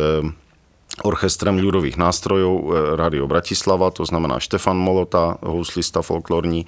orchestrem 1.03 1.59
ľudových 1.59 1.97
nástrojů 1.97 2.73
Radio 2.97 3.27
Bratislava, 3.27 3.91
to 3.91 4.05
znamená 4.05 4.39
Štefan 4.39 4.77
Molota, 4.77 5.39
houslista 5.43 6.03
folklorní, 6.03 6.67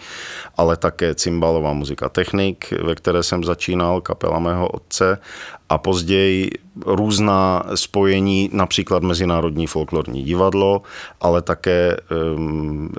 ale 0.56 0.76
také 0.76 1.14
cymbalová 1.14 1.72
muzika 1.72 2.08
technik, 2.08 2.70
ve 2.70 2.94
které 2.94 3.22
jsem 3.22 3.44
začínal, 3.44 4.00
kapela 4.00 4.38
mého 4.38 4.68
otce 4.68 5.18
a 5.70 5.78
později 5.78 6.50
různá 6.86 7.64
spojení, 7.74 8.50
například 8.52 9.02
Mezinárodní 9.02 9.66
folklorní 9.66 10.22
divadlo, 10.22 10.82
ale 11.20 11.42
také 11.42 11.96
um, 12.36 12.90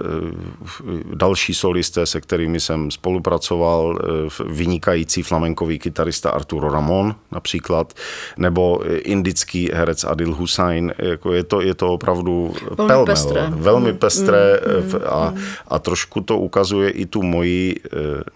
další 1.13 1.53
solisté, 1.53 2.05
se 2.05 2.21
kterými 2.21 2.60
jsem 2.60 2.91
spolupracoval, 2.91 3.99
vynikající 4.45 5.23
flamenkový 5.23 5.79
kytarista 5.79 6.29
Arturo 6.29 6.69
Ramon 6.69 7.15
například, 7.31 7.93
nebo 8.38 8.79
indický 8.88 9.69
herec 9.73 10.03
Adil 10.03 10.36
Hussain. 10.36 10.93
Jako 10.97 11.34
je, 11.34 11.43
to, 11.43 11.62
je 11.62 11.75
to 11.75 11.93
opravdu 11.93 12.53
velmi 12.63 12.88
pelmel, 12.88 13.05
pestré. 13.05 13.47
velmi 13.49 13.91
mm, 13.91 13.97
pestré 13.97 14.60
mm, 14.84 15.01
a, 15.05 15.29
mm. 15.29 15.41
a 15.67 15.79
trošku 15.79 16.21
to 16.21 16.38
ukazuje 16.38 16.89
i 16.89 17.05
tu 17.05 17.23
moji 17.23 17.75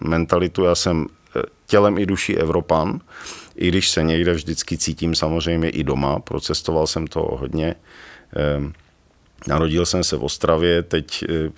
mentalitu. 0.00 0.64
Já 0.64 0.74
jsem 0.74 1.06
tělem 1.66 1.98
i 1.98 2.06
duší 2.06 2.36
Evropan, 2.36 3.00
i 3.56 3.68
když 3.68 3.90
se 3.90 4.02
někde 4.02 4.32
vždycky 4.32 4.78
cítím 4.78 5.14
samozřejmě 5.14 5.68
i 5.70 5.84
doma, 5.84 6.18
procestoval 6.18 6.86
jsem 6.86 7.06
to 7.06 7.20
hodně. 7.40 7.74
Ehm, 8.36 8.72
narodil 9.46 9.86
jsem 9.86 10.04
se 10.04 10.16
v 10.16 10.24
Ostravě, 10.24 10.82
teď, 10.82 11.24
eh, 11.28 11.50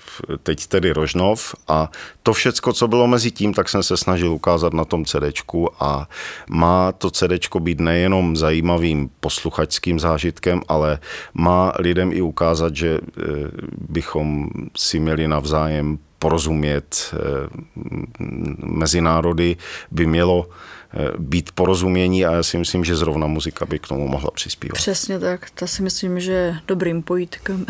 teď 0.42 0.66
tedy 0.66 0.92
Rožnov 0.92 1.54
a 1.68 1.90
to 2.22 2.32
všecko, 2.32 2.72
co 2.72 2.88
bylo 2.88 3.06
mezi 3.06 3.30
tím, 3.30 3.54
tak 3.54 3.68
jsem 3.68 3.82
se 3.82 3.96
snažil 3.96 4.32
ukázat 4.32 4.72
na 4.72 4.84
tom 4.84 5.04
CDčku 5.04 5.82
a 5.82 6.08
má 6.50 6.92
to 6.92 7.11
CDčko 7.11 7.61
být 7.61 7.80
nejenom 7.80 8.37
zajímavým 8.37 9.11
posluchačským 9.20 10.00
zážitkem, 10.00 10.62
ale 10.68 10.98
má 11.34 11.72
lidem 11.78 12.12
i 12.12 12.22
ukázat, 12.22 12.76
že 12.76 12.98
eh, 12.98 13.22
bychom 13.88 14.48
si 14.76 15.00
měli 15.00 15.28
navzájem 15.28 15.98
porozumět 16.18 17.14
eh, 17.14 17.18
mezi 18.66 19.00
národy, 19.00 19.56
by 19.90 20.06
mělo 20.06 20.48
být 21.18 21.53
porozumění 21.53 22.27
a 22.27 22.33
já 22.33 22.42
si 22.42 22.59
myslím, 22.59 22.85
že 22.85 22.96
zrovna 22.96 23.27
muzika 23.27 23.66
by 23.66 23.79
k 23.79 23.87
tomu 23.87 24.09
mohla 24.09 24.31
přispívat. 24.31 24.74
Přesně 24.74 25.18
tak, 25.18 25.51
to 25.51 25.66
si 25.66 25.83
myslím, 25.83 26.20
že 26.20 26.33
je 26.33 26.61
dobrým 26.66 27.03
pojítkem. 27.03 27.66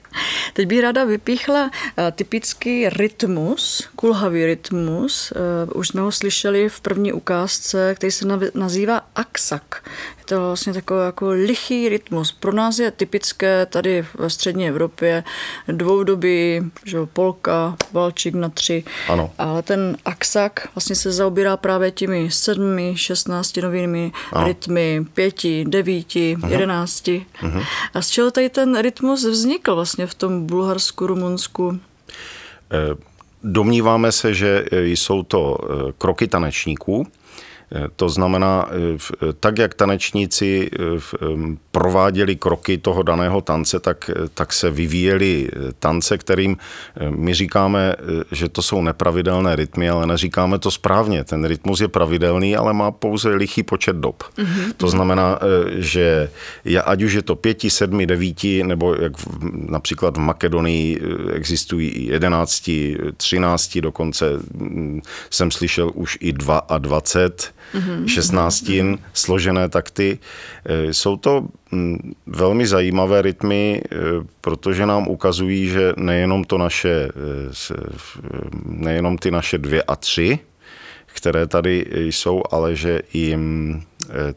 Teď 0.52 0.68
bych 0.68 0.80
ráda 0.80 1.04
vypíchla 1.04 1.70
eh, 1.98 2.12
typický 2.12 2.88
rytmus, 2.88 3.88
kulhavý 3.96 4.46
rytmus. 4.46 5.32
Eh, 5.32 5.72
už 5.74 5.88
jsme 5.88 6.00
ho 6.00 6.12
slyšeli 6.12 6.68
v 6.68 6.80
první 6.80 7.12
ukázce, 7.12 7.94
který 7.94 8.12
se 8.12 8.26
nazývá 8.54 9.02
aksak 9.14 9.82
to 10.28 10.46
vlastně 10.46 10.72
takový 10.72 11.00
jako 11.04 11.28
lichý 11.28 11.88
rytmus. 11.88 12.32
Pro 12.32 12.52
nás 12.52 12.78
je 12.78 12.90
typické 12.90 13.66
tady 13.66 14.04
ve 14.18 14.30
střední 14.30 14.68
Evropě 14.68 15.24
dvoudoby, 15.68 16.62
že 16.84 16.98
polka, 17.12 17.76
valčík 17.92 18.34
na 18.34 18.48
tři. 18.48 18.84
Ano. 19.08 19.30
Ale 19.38 19.62
ten 19.62 19.96
aksak 20.04 20.68
vlastně 20.74 20.96
se 20.96 21.12
zaobírá 21.12 21.56
právě 21.56 21.90
těmi 21.90 22.30
sedmi, 22.30 22.57
šestnácti 22.96 23.62
novými 23.62 24.12
ano. 24.32 24.46
rytmy, 24.46 25.06
pěti, 25.14 25.64
devíti, 25.68 26.36
uh-huh. 26.36 26.48
jedenácti. 26.48 27.26
Uh-huh. 27.42 27.64
A 27.94 28.02
z 28.02 28.08
čeho 28.08 28.30
tady 28.30 28.48
ten 28.48 28.78
rytmus 28.78 29.24
vznikl 29.24 29.74
vlastně 29.74 30.06
v 30.06 30.14
tom 30.14 30.46
Bulharsku, 30.46 31.06
Rumunsku? 31.06 31.80
Eh, 32.70 32.94
domníváme 33.44 34.12
se, 34.12 34.34
že 34.34 34.64
jsou 34.72 35.22
to 35.22 35.58
eh, 35.62 35.92
kroky 35.98 36.26
tanečníků, 36.26 37.06
to 37.96 38.08
znamená, 38.08 38.68
eh, 38.70 39.32
tak 39.40 39.58
jak 39.58 39.74
tanečníci 39.74 40.70
eh, 40.72 40.78
prováděli 41.70 42.36
kroky 42.36 42.78
toho 42.78 43.02
daného 43.02 43.40
tance, 43.40 43.80
tak, 43.80 44.10
tak 44.34 44.52
se 44.52 44.70
vyvíjely 44.70 45.48
tance, 45.78 46.18
kterým 46.18 46.56
my 47.10 47.34
říkáme, 47.34 47.94
že 48.32 48.48
to 48.48 48.62
jsou 48.62 48.82
nepravidelné 48.82 49.56
rytmy, 49.56 49.90
ale 49.90 50.06
neříkáme 50.06 50.58
to 50.58 50.70
správně. 50.70 51.24
Ten 51.24 51.44
rytmus 51.44 51.80
je 51.80 51.88
pravidelný, 51.88 52.56
ale 52.56 52.72
má 52.72 52.90
pouze 52.90 53.28
lichý 53.28 53.62
počet 53.62 53.96
dob. 53.96 54.22
Mm-hmm. 54.22 54.72
To 54.76 54.88
znamená, 54.88 55.38
že 55.76 56.30
ať 56.84 57.02
už 57.02 57.12
je 57.12 57.22
to 57.22 57.36
pěti, 57.36 57.70
sedmi, 57.70 58.06
devíti, 58.06 58.62
nebo 58.64 58.94
jak 58.94 59.16
v, 59.16 59.26
například 59.70 60.16
v 60.16 60.20
Makedonii 60.20 61.00
existují 61.32 61.88
i 61.88 62.12
jedenácti, 62.12 62.98
třinácti, 63.16 63.80
dokonce 63.80 64.26
jsem 65.30 65.50
slyšel 65.50 65.90
už 65.94 66.18
i 66.20 66.32
dva 66.32 66.58
a 66.58 66.78
dvacet, 66.78 67.57
mm-hmm. 67.74 68.06
16 68.06 68.70
složené 69.12 69.68
takty. 69.68 70.18
E, 70.64 70.94
jsou 70.94 71.16
to 71.16 71.48
mm, 71.70 72.12
velmi 72.26 72.66
zajímavé 72.66 73.22
rytmy, 73.22 73.82
e, 73.82 73.96
protože 74.40 74.86
nám 74.86 75.08
ukazují, 75.08 75.68
že 75.68 75.92
nejenom 75.96 76.44
to 76.44 76.58
naše, 76.58 76.90
e, 76.90 77.10
nejenom 78.64 79.18
ty 79.18 79.30
naše 79.30 79.58
dvě 79.58 79.82
a 79.82 79.96
tři, 79.96 80.38
které 81.06 81.46
tady 81.46 81.86
jsou, 82.10 82.42
ale 82.50 82.76
že 82.76 83.02
i 83.12 83.36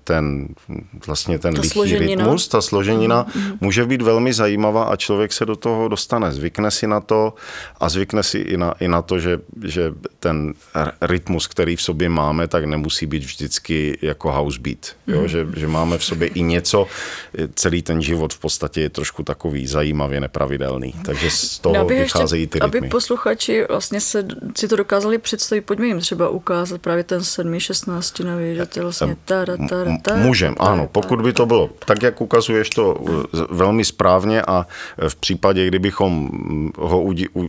ten, 0.04 0.48
vlastně 1.08 1.40
ten 1.40 1.54
ta 1.54 1.62
lichý 1.62 1.98
rytmus, 1.98 2.48
ta 2.48 2.62
složenina 2.62 3.24
mm-hmm. 3.26 3.58
může 3.62 3.86
být 3.86 4.02
velmi 4.02 4.34
zajímavá 4.34 4.84
a 4.84 4.96
člověk 4.96 5.34
se 5.34 5.46
do 5.46 5.56
toho 5.56 5.88
dostane, 5.88 6.32
zvykne 6.32 6.72
si 6.72 6.88
na 6.88 7.00
to 7.00 7.34
a 7.80 7.90
zvykne 7.90 8.24
si 8.24 8.38
i 8.38 8.58
na, 8.58 8.74
i 8.80 8.88
na 8.88 9.02
to, 9.02 9.20
že, 9.20 9.40
že 9.64 9.94
ten 10.20 10.54
rytmus, 11.02 11.48
který 11.48 11.76
v 11.76 11.82
sobě 11.82 12.10
máme, 12.10 12.48
tak 12.48 12.66
nemusí 12.66 13.06
být 13.06 13.24
vždycky 13.24 13.98
jako 14.02 14.32
house 14.32 14.60
beat, 14.60 14.78
mm-hmm. 14.78 15.14
jo? 15.14 15.20
Mhm. 15.20 15.28
Že, 15.28 15.48
že 15.56 15.68
máme 15.68 15.98
v 15.98 16.04
sobě 16.04 16.28
i 16.28 16.42
něco, 16.42 16.88
celý 17.56 17.82
ten 17.82 18.02
život 18.02 18.34
v 18.34 18.40
podstatě 18.40 18.82
je 18.82 18.90
trošku 18.90 19.24
takový 19.24 19.68
zajímavě 19.68 20.20
nepravidelný, 20.20 20.94
takže 21.06 21.32
z 21.32 21.60
toho 21.60 21.76
no, 21.76 21.86
vycházejí 21.86 22.48
ty 22.48 22.60
rytmy. 22.60 22.80
Aby 22.80 22.90
posluchači 22.90 23.66
vlastně 23.70 24.02
se, 24.02 24.26
si 24.56 24.68
to 24.68 24.76
dokázali 24.76 25.18
představit, 25.18 25.62
pojďme 25.62 25.88
jim 25.88 26.00
třeba 26.00 26.30
ukázat 26.30 26.82
právě 26.82 27.04
ten 27.04 27.24
7. 27.24 27.60
16. 27.60 28.20
nový, 28.20 28.56
že 28.56 28.66
to 28.66 28.82
vlastně 28.82 29.16
tada, 29.26 29.51
Můžem, 30.16 30.56
ano. 30.60 30.88
Pokud 30.92 31.22
by 31.22 31.34
to 31.34 31.46
bylo 31.46 31.70
tak, 31.86 32.04
jak 32.04 32.22
ukazuješ 32.22 32.70
to 32.70 32.96
velmi 33.50 33.86
správně 33.86 34.42
a 34.42 34.66
v 35.08 35.16
případě, 35.16 35.68
kdybychom 35.68 36.30
ho 36.78 37.04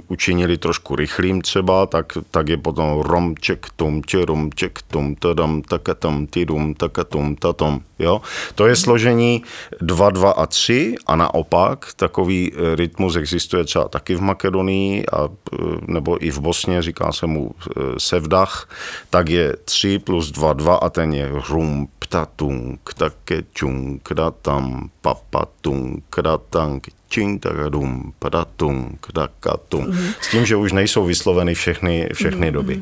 učinili 0.08 0.58
trošku 0.58 0.96
rychlým 0.96 1.42
třeba, 1.42 1.86
tak, 1.86 2.12
tak 2.30 2.48
je 2.48 2.56
potom 2.56 3.00
romček, 3.00 3.66
tomče, 3.76 4.24
romček, 4.24 4.82
tom, 4.82 5.14
tadam, 5.14 5.62
takatam, 5.62 6.26
tidum, 6.26 6.74
takatum, 6.74 7.36
tatom. 7.36 7.80
Jo? 8.02 8.20
To 8.54 8.66
je 8.66 8.76
složení 8.76 9.42
2, 9.80 10.10
2 10.10 10.30
a 10.30 10.46
3 10.46 10.94
a 11.06 11.16
naopak 11.16 11.88
takový 11.96 12.52
e, 12.52 12.76
rytmus 12.76 13.16
existuje 13.16 13.64
třeba 13.64 13.88
taky 13.88 14.14
v 14.14 14.20
Makedonii 14.20 15.06
a, 15.06 15.24
e, 15.24 15.56
nebo 15.86 16.24
i 16.24 16.30
v 16.30 16.38
Bosně, 16.38 16.82
říká 16.82 17.12
se 17.12 17.26
mu 17.26 17.50
e, 17.50 18.00
sevdach, 18.00 18.68
tak 19.10 19.28
je 19.28 19.56
3 19.64 19.98
plus 19.98 20.30
2, 20.30 20.52
2 20.52 20.76
a 20.76 20.90
ten 20.90 21.14
je 21.14 21.30
rum, 21.48 21.88
ptatung, 21.98 22.94
také 22.94 23.42
čung, 23.52 24.02
kdatam, 24.08 24.90
papatung, 25.00 26.04
kdatang, 26.16 26.86
čintaradum, 27.12 28.12
padatung, 28.18 28.96
dakatung. 29.14 29.88
Mm-hmm. 29.88 30.14
S 30.20 30.30
tím, 30.30 30.46
že 30.46 30.56
už 30.56 30.72
nejsou 30.72 31.04
vysloveny 31.04 31.54
všechny, 31.54 32.08
všechny 32.12 32.48
mm-hmm. 32.48 32.52
doby. 32.52 32.80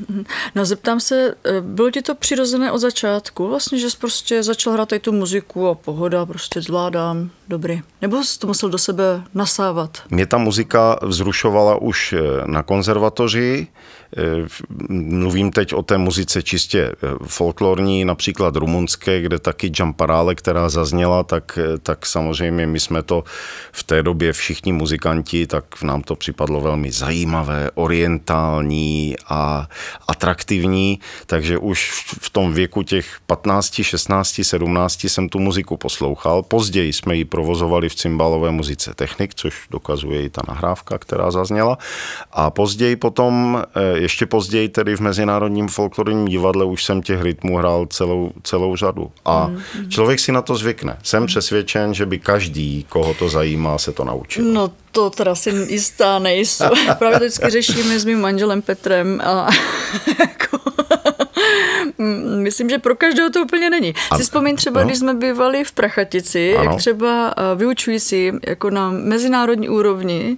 No 0.54 0.64
zeptám 0.64 1.00
se, 1.00 1.34
eh, 1.44 1.60
bylo 1.60 1.90
ti 1.90 2.02
to 2.02 2.14
přirozené 2.14 2.72
od 2.72 2.78
začátku? 2.78 3.48
Vlastně, 3.48 3.78
že 3.78 3.90
jsi 3.90 3.96
prostě 3.96 4.42
začal 4.42 4.72
hrát 4.72 4.92
i 4.92 4.98
tu 4.98 5.12
muziku 5.12 5.68
a 5.68 5.74
pohoda, 5.74 6.26
prostě 6.26 6.62
zvládám, 6.62 7.30
dobrý. 7.48 7.82
Nebo 8.02 8.24
jsi 8.24 8.38
to 8.38 8.46
musel 8.46 8.70
do 8.70 8.78
sebe 8.78 9.22
nasávat? 9.34 10.02
Mě 10.10 10.26
ta 10.26 10.38
muzika 10.38 10.98
vzrušovala 11.02 11.76
už 11.76 12.12
eh, 12.12 12.20
na 12.46 12.62
konzervatoři, 12.62 13.66
mluvím 14.88 15.52
teď 15.52 15.74
o 15.74 15.82
té 15.82 15.98
muzice 15.98 16.42
čistě 16.42 16.80
eh, 16.80 16.94
folklorní, 17.26 18.04
například 18.04 18.56
rumunské, 18.56 19.20
kde 19.20 19.38
taky 19.38 19.72
Jumparale, 19.74 20.34
která 20.34 20.68
zazněla, 20.68 21.22
tak, 21.22 21.58
eh, 21.62 21.78
tak 21.78 22.06
samozřejmě 22.06 22.66
my 22.66 22.80
jsme 22.80 23.02
to 23.02 23.24
v 23.72 23.82
té 23.82 24.02
době 24.02 24.32
všichni 24.32 24.72
muzikanti, 24.72 25.46
tak 25.46 25.82
nám 25.82 26.02
to 26.02 26.16
připadlo 26.16 26.60
velmi 26.60 26.92
zajímavé, 26.92 27.70
orientální 27.74 29.16
a 29.28 29.68
atraktivní, 30.08 31.00
takže 31.26 31.58
už 31.58 31.90
v 32.20 32.30
tom 32.30 32.52
věku 32.52 32.82
těch 32.82 33.18
15, 33.26 33.82
16, 33.82 34.40
17 34.42 35.04
jsem 35.04 35.28
tu 35.28 35.38
muziku 35.38 35.76
poslouchal. 35.76 36.42
Později 36.42 36.92
jsme 36.92 37.16
ji 37.16 37.24
provozovali 37.24 37.88
v 37.88 37.94
cymbalové 37.94 38.50
muzice 38.50 38.94
Technik, 38.94 39.34
což 39.34 39.54
dokazuje 39.70 40.22
i 40.22 40.28
ta 40.28 40.42
nahrávka, 40.48 40.98
která 40.98 41.30
zazněla. 41.30 41.78
A 42.32 42.50
později 42.50 42.96
potom 42.96 43.62
ještě 44.00 44.26
později 44.26 44.68
tedy 44.68 44.96
v 44.96 45.00
Mezinárodním 45.00 45.68
folklorním 45.68 46.24
divadle 46.24 46.64
už 46.64 46.84
jsem 46.84 47.02
těch 47.02 47.22
rytmů 47.22 47.56
hrál 47.56 47.86
celou, 47.86 48.30
celou 48.42 48.76
řadu. 48.76 49.10
A 49.24 49.46
mm. 49.46 49.90
člověk 49.90 50.20
si 50.20 50.32
na 50.32 50.42
to 50.42 50.56
zvykne. 50.56 50.98
Jsem 51.02 51.26
přesvědčen, 51.26 51.94
že 51.94 52.06
by 52.06 52.18
každý, 52.18 52.86
koho 52.88 53.14
to 53.14 53.28
zajímá, 53.28 53.78
se 53.78 53.92
to 53.92 54.04
naučil. 54.04 54.44
No 54.44 54.70
to 54.92 55.10
teda 55.10 55.34
si 55.34 55.50
jistá 55.50 56.18
nejsou. 56.18 56.64
Právě 56.98 57.18
to 57.18 57.24
vždycky 57.24 57.50
řešíme 57.50 57.98
s 57.98 58.04
mým 58.04 58.20
manželem 58.20 58.62
Petrem 58.62 59.20
a 59.24 59.48
jako 60.20 60.58
myslím, 62.50 62.70
že 62.70 62.78
pro 62.78 62.96
každého 62.96 63.30
to 63.30 63.42
úplně 63.42 63.70
není. 63.70 63.94
A, 64.10 64.16
si 64.16 64.22
vzpomín 64.22 64.56
třeba, 64.56 64.80
no. 64.80 64.86
když 64.86 64.98
jsme 64.98 65.14
bývali 65.14 65.64
v 65.64 65.72
Prachatici, 65.72 66.56
ano. 66.56 66.70
jak 66.70 66.78
třeba 66.78 67.34
eh, 67.36 67.56
vyučující 67.56 68.32
jako 68.46 68.70
na 68.70 68.90
mezinárodní 68.90 69.68
úrovni 69.68 70.36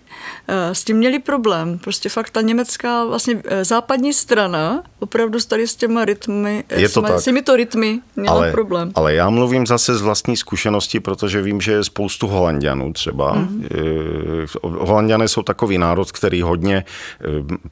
eh, 0.48 0.74
s 0.74 0.84
tím 0.84 0.96
měli 0.96 1.18
problém. 1.18 1.78
Prostě 1.78 2.08
fakt 2.08 2.30
ta 2.30 2.40
německá 2.40 3.04
vlastně 3.04 3.42
eh, 3.44 3.64
západní 3.64 4.12
strana 4.12 4.82
opravdu 5.00 5.38
tady 5.48 5.66
s 5.66 5.76
těma 5.76 6.04
rytmy, 6.04 6.64
je 6.76 6.88
to 6.88 7.00
s, 7.00 7.04
tak. 7.04 7.20
s 7.20 7.24
těmito 7.24 7.56
rytmy 7.56 8.00
měla 8.16 8.36
ale, 8.36 8.52
problém. 8.52 8.92
Ale 8.94 9.14
já 9.14 9.30
mluvím 9.30 9.66
zase 9.66 9.96
z 9.96 10.02
vlastní 10.02 10.36
zkušenosti, 10.36 11.00
protože 11.00 11.42
vím, 11.42 11.60
že 11.60 11.72
je 11.72 11.84
spoustu 11.84 12.26
Holandianů 12.26 12.92
třeba. 12.92 13.36
Mm-hmm. 13.36 14.46
Holandiané 14.62 15.28
jsou 15.28 15.42
takový 15.42 15.78
národ, 15.78 16.12
který 16.12 16.42
hodně 16.42 16.84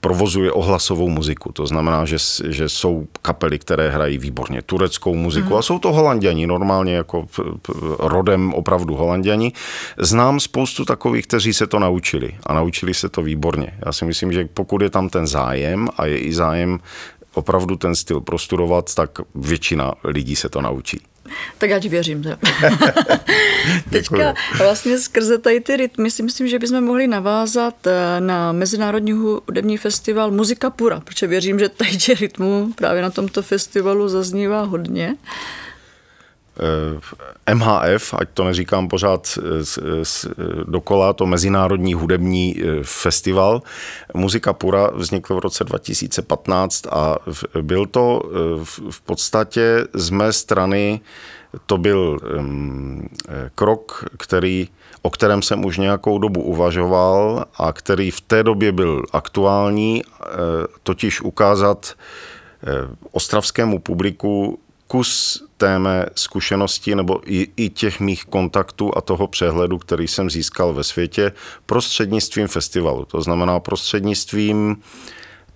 provozuje 0.01 0.53
ohlasovou 0.53 1.09
muziku. 1.09 1.53
To 1.53 1.67
znamená, 1.67 2.05
že, 2.05 2.17
že 2.49 2.69
jsou 2.69 3.07
kapely, 3.23 3.59
které 3.59 3.91
hrají 3.91 4.19
výborně 4.31 4.63
tureckou 4.63 5.15
muziku 5.15 5.51
mm. 5.51 5.57
a 5.59 5.63
jsou 5.63 5.79
to 5.79 5.93
holanděni, 5.93 6.47
normálně 6.47 6.95
jako 6.95 7.27
rodem 7.99 8.55
opravdu 8.55 8.95
holanděni. 8.95 9.53
Znám 9.99 10.41
spoustu 10.41 10.85
takových, 10.85 11.27
kteří 11.27 11.53
se 11.53 11.67
to 11.67 11.79
naučili 11.79 12.39
a 12.47 12.55
naučili 12.55 12.95
se 12.95 13.09
to 13.09 13.23
výborně. 13.23 13.75
Já 13.87 13.93
si 13.93 14.05
myslím, 14.05 14.33
že 14.33 14.49
pokud 14.55 14.83
je 14.83 14.91
tam 14.91 15.09
ten 15.09 15.27
zájem 15.27 15.89
a 15.99 16.07
je 16.07 16.19
i 16.19 16.33
zájem 16.33 16.79
opravdu 17.35 17.77
ten 17.77 17.95
styl 17.95 18.21
prostudovat, 18.21 18.95
tak 18.95 19.11
většina 19.35 19.93
lidí 20.05 20.37
se 20.37 20.49
to 20.49 20.61
naučí. 20.61 21.01
Tak 21.59 21.71
já 21.71 21.79
ti 21.79 21.89
věřím. 21.89 22.25
Teďka 23.91 24.35
vlastně 24.59 24.99
skrze 24.99 25.39
tady 25.39 25.61
ty 25.61 25.77
rytmy 25.77 26.11
si 26.11 26.23
myslím, 26.23 26.49
že 26.49 26.59
bychom 26.59 26.85
mohli 26.85 27.07
navázat 27.07 27.87
eh, 27.87 28.21
na 28.21 28.53
Mezinárodní 28.53 29.13
hudební 29.13 29.77
festival 29.77 30.31
Muzika 30.31 30.71
Pura, 30.71 31.01
protože 31.01 31.27
věřím, 31.27 31.59
že 31.59 31.69
tady 31.69 31.99
rytmů 32.21 32.73
právě 32.77 33.03
na 33.03 33.11
tomto 33.11 33.43
festivalu 33.43 34.09
zaznívá 34.09 34.63
hodně. 34.63 35.17
Eh, 36.61 37.55
MHF, 37.55 38.15
ať 38.15 38.29
to 38.35 38.45
neříkám 38.45 38.89
pořád 38.89 39.39
dokola, 40.67 41.13
to 41.13 41.27
Mezinárodní 41.27 41.95
hudební 41.95 42.57
eh, 42.57 42.65
festival. 42.83 43.63
Muzika 44.15 44.53
Pura 44.53 44.91
vznikl 44.95 45.35
v 45.35 45.39
roce 45.39 45.65
2015 45.65 46.87
a 46.87 47.17
byl 47.63 47.87
to 47.87 48.23
eh, 48.25 48.29
v 48.91 49.01
podstatě 49.01 49.85
z 49.95 50.11
mé 50.11 50.33
strany 50.33 51.01
to 51.67 51.79
byl 51.79 52.21
krok, 53.55 54.05
který, 54.19 54.69
o 55.03 55.11
kterém 55.11 55.43
jsem 55.43 55.65
už 55.65 55.79
nějakou 55.79 56.19
dobu 56.19 56.43
uvažoval 56.43 57.45
a 57.59 57.73
který 57.73 58.11
v 58.11 58.21
té 58.21 58.43
době 58.43 58.73
byl 58.73 59.03
aktuální, 59.13 60.03
totiž 60.83 61.21
ukázat 61.21 61.95
ostravskému 63.13 63.79
publiku 63.79 64.59
kus 64.87 65.43
té 65.61 65.79
mé 65.79 66.07
zkušenosti 66.15 66.95
nebo 66.95 67.21
i, 67.27 67.49
i 67.57 67.69
těch 67.69 68.01
mých 68.01 68.25
kontaktů 68.25 68.91
a 68.97 69.01
toho 69.01 69.27
přehledu, 69.27 69.79
který 69.79 70.09
jsem 70.09 70.31
získal 70.31 70.75
ve 70.75 70.85
světě 70.85 71.33
prostřednictvím 71.67 72.49
festivalu. 72.49 73.05
To 73.05 73.23
znamená 73.23 73.61
prostřednictvím 73.61 74.77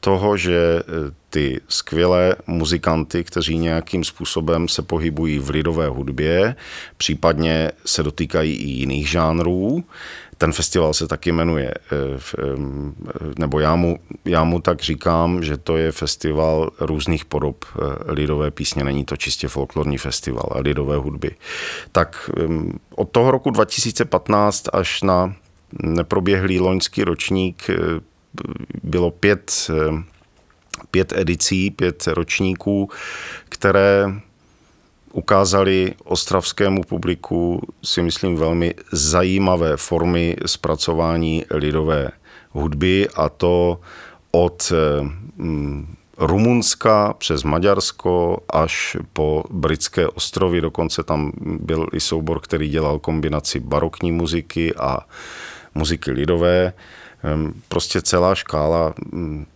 toho, 0.00 0.36
že 0.36 0.56
e, 0.56 0.82
ty 1.30 1.60
skvělé 1.68 2.36
muzikanty, 2.46 3.24
kteří 3.24 3.58
nějakým 3.58 4.04
způsobem 4.04 4.68
se 4.68 4.82
pohybují 4.82 5.38
v 5.38 5.50
lidové 5.50 5.88
hudbě, 5.88 6.56
případně 6.96 7.72
se 7.86 8.02
dotýkají 8.02 8.54
i 8.54 8.70
jiných 8.70 9.08
žánrů, 9.08 9.84
ten 10.38 10.52
festival 10.52 10.94
se 10.94 11.08
taky 11.08 11.32
jmenuje, 11.32 11.74
eh, 11.74 12.40
nebo 13.38 13.60
já 13.60 13.76
mu, 13.76 13.98
já 14.24 14.44
mu 14.44 14.60
tak 14.60 14.82
říkám, 14.82 15.42
že 15.42 15.56
to 15.56 15.76
je 15.76 15.92
festival 15.92 16.70
různých 16.80 17.24
podob 17.24 17.64
eh, 17.64 18.12
lidové 18.12 18.50
písně, 18.50 18.84
není 18.84 19.04
to 19.04 19.16
čistě 19.16 19.48
folklorní 19.48 19.98
festival 19.98 20.48
a 20.50 20.58
lidové 20.58 20.96
hudby. 20.96 21.36
Tak 21.92 22.30
od 22.94 23.10
toho 23.10 23.30
roku 23.30 23.50
2015 23.50 24.68
až 24.72 25.02
na 25.02 25.34
neproběhlý 25.82 26.60
loňský 26.60 27.04
ročník 27.04 27.70
eh, 27.70 27.76
bylo 28.82 29.10
pět, 29.10 29.70
pět 30.90 31.12
edicí, 31.16 31.70
pět 31.70 32.06
ročníků, 32.06 32.90
které 33.48 34.06
ukázali 35.14 35.94
ostravskému 36.04 36.82
publiku, 36.82 37.60
si 37.82 38.02
myslím, 38.02 38.36
velmi 38.36 38.74
zajímavé 38.92 39.76
formy 39.76 40.36
zpracování 40.46 41.44
lidové 41.50 42.10
hudby 42.50 43.08
a 43.14 43.28
to 43.28 43.80
od 44.32 44.72
mm, 45.36 45.94
Rumunska 46.18 47.14
přes 47.18 47.42
Maďarsko 47.42 48.38
až 48.52 48.96
po 49.12 49.44
britské 49.50 50.08
ostrovy. 50.08 50.60
Dokonce 50.60 51.02
tam 51.02 51.32
byl 51.60 51.86
i 51.92 52.00
soubor, 52.00 52.40
který 52.40 52.68
dělal 52.68 52.98
kombinaci 52.98 53.60
barokní 53.60 54.12
muziky 54.12 54.74
a 54.74 54.98
muziky 55.74 56.10
lidové. 56.10 56.72
Prostě 57.68 58.02
celá 58.02 58.34
škála 58.34 58.94
mm, 59.12 59.46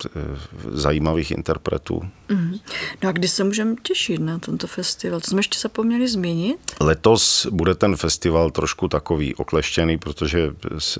zajímavých 0.71 1.31
interpretů. 1.31 2.01
Mm. 2.29 2.55
No 3.03 3.09
a 3.09 3.11
kdy 3.11 3.27
se 3.27 3.43
můžeme 3.43 3.75
těšit 3.83 4.21
na 4.21 4.39
tento 4.39 4.67
festival? 4.67 5.19
Co 5.19 5.29
jsme 5.29 5.39
ještě 5.39 5.59
zapomněli 5.59 6.07
zmínit? 6.07 6.57
Letos 6.79 7.47
bude 7.51 7.75
ten 7.75 7.95
festival 7.95 8.51
trošku 8.51 8.87
takový 8.87 9.35
okleštěný, 9.35 9.97
protože 9.97 10.51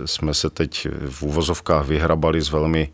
jsme 0.05 0.33
se 0.33 0.49
teď 0.49 0.87
v 1.09 1.23
úvozovkách 1.23 1.87
vyhrabali 1.87 2.41
z 2.41 2.49
velmi 2.49 2.89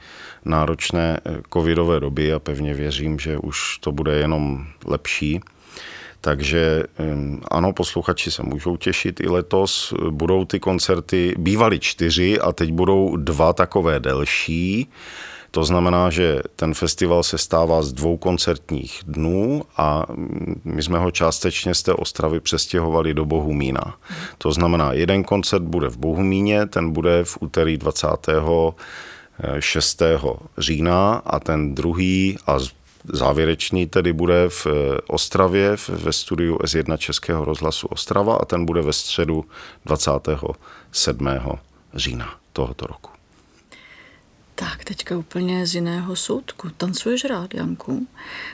náročné 0.46 1.20
eh, 1.26 1.42
covidové 1.54 2.00
doby 2.00 2.34
a 2.34 2.40
pevně 2.40 2.74
věřím, 2.74 3.20
že 3.20 3.38
už 3.38 3.78
to 3.78 3.92
bude 3.92 4.16
jenom 4.16 4.68
lepší. 4.86 5.42
Takže 6.26 6.84
ano, 7.52 7.74
posluchači 7.74 8.32
se 8.32 8.44
můžou 8.44 8.78
těšit 8.78 9.20
i 9.20 9.30
letos. 9.30 9.94
Budou 10.10 10.46
ty 10.46 10.60
koncerty, 10.60 11.36
bývaly 11.38 11.80
čtyři 11.80 12.40
a 12.40 12.52
teď 12.52 12.72
budou 12.72 13.18
dva 13.18 13.54
takové 13.54 14.00
delší. 14.00 14.90
To 15.52 15.64
znamená, 15.64 16.10
že 16.10 16.42
ten 16.56 16.74
festival 16.74 17.24
se 17.24 17.38
stává 17.38 17.82
z 17.82 17.94
dvou 17.94 18.18
koncertních 18.18 19.02
dnů 19.08 19.64
a 19.78 20.06
my 20.64 20.84
jsme 20.84 21.00
ho 21.00 21.12
částečně 21.12 21.74
z 21.74 21.84
té 21.84 21.94
Ostravy 21.94 22.40
přestěhovali 22.40 23.14
do 23.14 23.26
Bohumína. 23.26 23.96
To 24.38 24.52
znamená, 24.52 24.94
jeden 24.94 25.24
koncert 25.24 25.64
bude 25.64 25.90
v 25.90 25.98
Bohumíně, 25.98 26.66
ten 26.66 26.92
bude 26.92 27.24
v 27.24 27.38
úterý 27.42 27.78
26. 27.78 30.02
října 30.58 31.22
a 31.26 31.40
ten 31.40 31.76
druhý 31.76 32.38
a 32.48 32.60
Závěrečný 33.14 33.88
tedy 33.88 34.14
bude 34.14 34.50
v 34.50 34.68
eh, 34.68 34.72
Ostravě 35.08 35.76
ve 35.90 36.14
studiu 36.14 36.58
S1 36.58 36.98
Českého 36.98 37.46
rozhlasu 37.46 37.88
Ostrava 37.88 38.36
a 38.36 38.46
ten 38.46 38.66
bude 38.66 38.82
ve 38.82 38.94
středu 38.94 39.46
27. 39.86 41.30
října 41.94 42.36
tohoto 42.54 42.88
roku. 42.88 43.10
Tak, 44.56 44.84
teďka 44.84 45.18
úplně 45.18 45.68
z 45.68 45.76
jiného 45.76 46.16
soudku. 46.16 46.70
Tancuješ 46.78 47.26
rád, 47.26 47.54
Janku? 47.54 48.08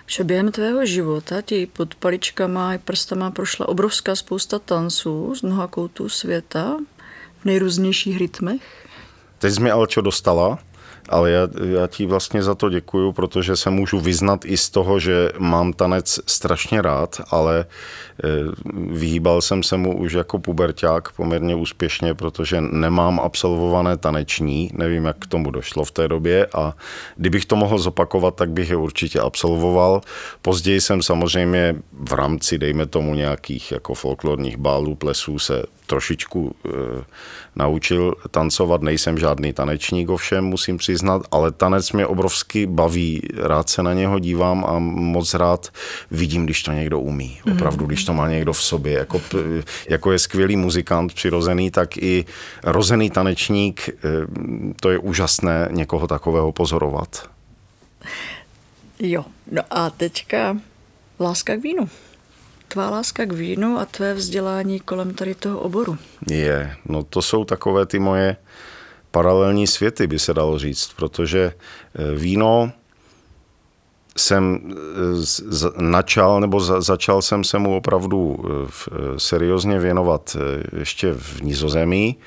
Že 0.07 0.23
během 0.23 0.51
tvého 0.51 0.85
života 0.85 1.41
ti 1.41 1.65
pod 1.65 1.95
paličkama 1.95 2.73
i 2.73 2.77
prstama 2.77 3.31
prošla 3.31 3.67
obrovská 3.67 4.15
spousta 4.15 4.59
tanců 4.59 5.35
z 5.35 5.41
mnoha 5.41 5.67
koutů 5.67 6.09
světa 6.09 6.77
v 7.41 7.45
nejrůznějších 7.45 8.17
rytmech. 8.17 8.87
Teď 9.39 9.53
jsi 9.53 9.61
mi 9.61 9.71
Alčo 9.71 10.01
dostala, 10.01 10.59
ale 11.11 11.31
já, 11.31 11.47
já 11.65 11.87
ti 11.87 12.05
vlastně 12.05 12.43
za 12.43 12.55
to 12.55 12.69
děkuju, 12.69 13.11
protože 13.11 13.55
se 13.55 13.69
můžu 13.69 13.99
vyznat 13.99 14.45
i 14.45 14.57
z 14.57 14.69
toho, 14.69 14.99
že 14.99 15.29
mám 15.37 15.73
tanec 15.73 16.19
strašně 16.25 16.81
rád, 16.81 17.21
ale 17.29 17.59
e, 17.59 17.65
vyhýbal 18.73 19.41
jsem 19.41 19.63
se 19.63 19.77
mu 19.77 19.97
už 19.97 20.13
jako 20.13 20.39
puberták 20.39 21.11
poměrně 21.11 21.55
úspěšně, 21.55 22.13
protože 22.13 22.61
nemám 22.61 23.19
absolvované 23.19 23.97
taneční, 23.97 24.71
nevím, 24.73 25.05
jak 25.05 25.17
k 25.19 25.27
tomu 25.27 25.51
došlo 25.51 25.85
v 25.85 25.91
té 25.91 26.07
době 26.07 26.47
a 26.53 26.73
kdybych 27.17 27.45
to 27.45 27.55
mohl 27.55 27.77
zopakovat, 27.77 28.35
tak 28.35 28.49
bych 28.49 28.69
je 28.69 28.75
určitě 28.75 29.19
absolvoval. 29.19 30.01
Později 30.41 30.81
jsem 30.81 31.01
samozřejmě 31.01 31.75
v 31.93 32.13
rámci, 32.13 32.57
dejme 32.57 32.85
tomu, 32.85 33.15
nějakých 33.15 33.71
jako 33.71 33.93
folklorních 33.93 34.57
bálů, 34.57 34.95
plesů 34.95 35.39
se 35.39 35.63
trošičku 35.91 36.55
e, 36.55 36.69
naučil 37.55 38.15
tancovat. 38.31 38.81
Nejsem 38.81 39.19
žádný 39.19 39.53
tanečník, 39.53 40.09
ovšem 40.09 40.43
musím 40.43 40.77
přiznat, 40.77 41.27
ale 41.31 41.51
tanec 41.51 41.91
mě 41.91 42.07
obrovsky 42.07 42.65
baví. 42.65 43.21
Rád 43.35 43.69
se 43.69 43.83
na 43.83 43.93
něho 43.93 44.19
dívám 44.19 44.63
a 44.65 44.79
moc 44.79 45.33
rád 45.33 45.67
vidím, 46.11 46.45
když 46.47 46.63
to 46.63 46.71
někdo 46.71 46.99
umí. 46.99 47.39
Mhm. 47.45 47.55
Opravdu, 47.55 47.85
když 47.85 48.03
to 48.07 48.13
má 48.13 48.29
někdo 48.29 48.53
v 48.53 48.63
sobě. 48.63 48.93
Jako, 48.93 49.21
jako 49.89 50.11
je 50.11 50.19
skvělý 50.19 50.55
muzikant 50.55 51.13
přirozený, 51.13 51.71
tak 51.71 51.97
i 51.97 52.25
rozený 52.63 53.09
tanečník. 53.09 53.89
E, 53.89 53.93
to 54.79 54.95
je 54.95 54.97
úžasné 54.97 55.67
někoho 55.71 56.07
takového 56.07 56.51
pozorovat. 56.51 57.27
Jo, 58.99 59.25
no 59.51 59.61
a 59.69 59.89
teďka 59.89 60.57
láska 61.19 61.55
k 61.55 61.63
vínu 61.63 61.89
tvá 62.73 62.89
láska 62.89 63.25
k 63.25 63.31
vínu 63.31 63.79
a 63.79 63.85
tvé 63.85 64.13
vzdělání 64.13 64.79
kolem 64.79 65.13
tady 65.13 65.35
toho 65.35 65.59
oboru? 65.59 65.97
Je, 66.29 66.75
no 66.85 67.03
to 67.03 67.21
jsou 67.21 67.45
takové 67.45 67.85
ty 67.85 67.99
moje 67.99 68.37
paralelní 69.11 69.67
světy, 69.67 70.07
by 70.07 70.19
se 70.19 70.33
dalo 70.33 70.59
říct, 70.59 70.93
protože 70.95 71.53
eh, 71.95 72.15
víno 72.15 72.71
jsem 74.17 74.73
načal, 75.77 76.39
nebo 76.39 76.59
za, 76.59 76.81
začal 76.81 77.21
jsem 77.21 77.43
se 77.43 77.59
mu 77.59 77.75
opravdu 77.75 78.37
seriózně 79.17 79.79
věnovat 79.79 80.37
ještě 80.79 81.13
v 81.13 81.41
Nizozemí 81.41 82.17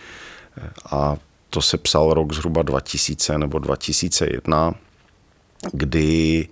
a 0.91 1.17
to 1.51 1.63
se 1.63 1.79
psal 1.79 2.15
rok 2.15 2.33
zhruba 2.33 2.63
2000 2.63 3.39
nebo 3.39 3.59
2001, 3.59 4.75
kdy 5.73 6.49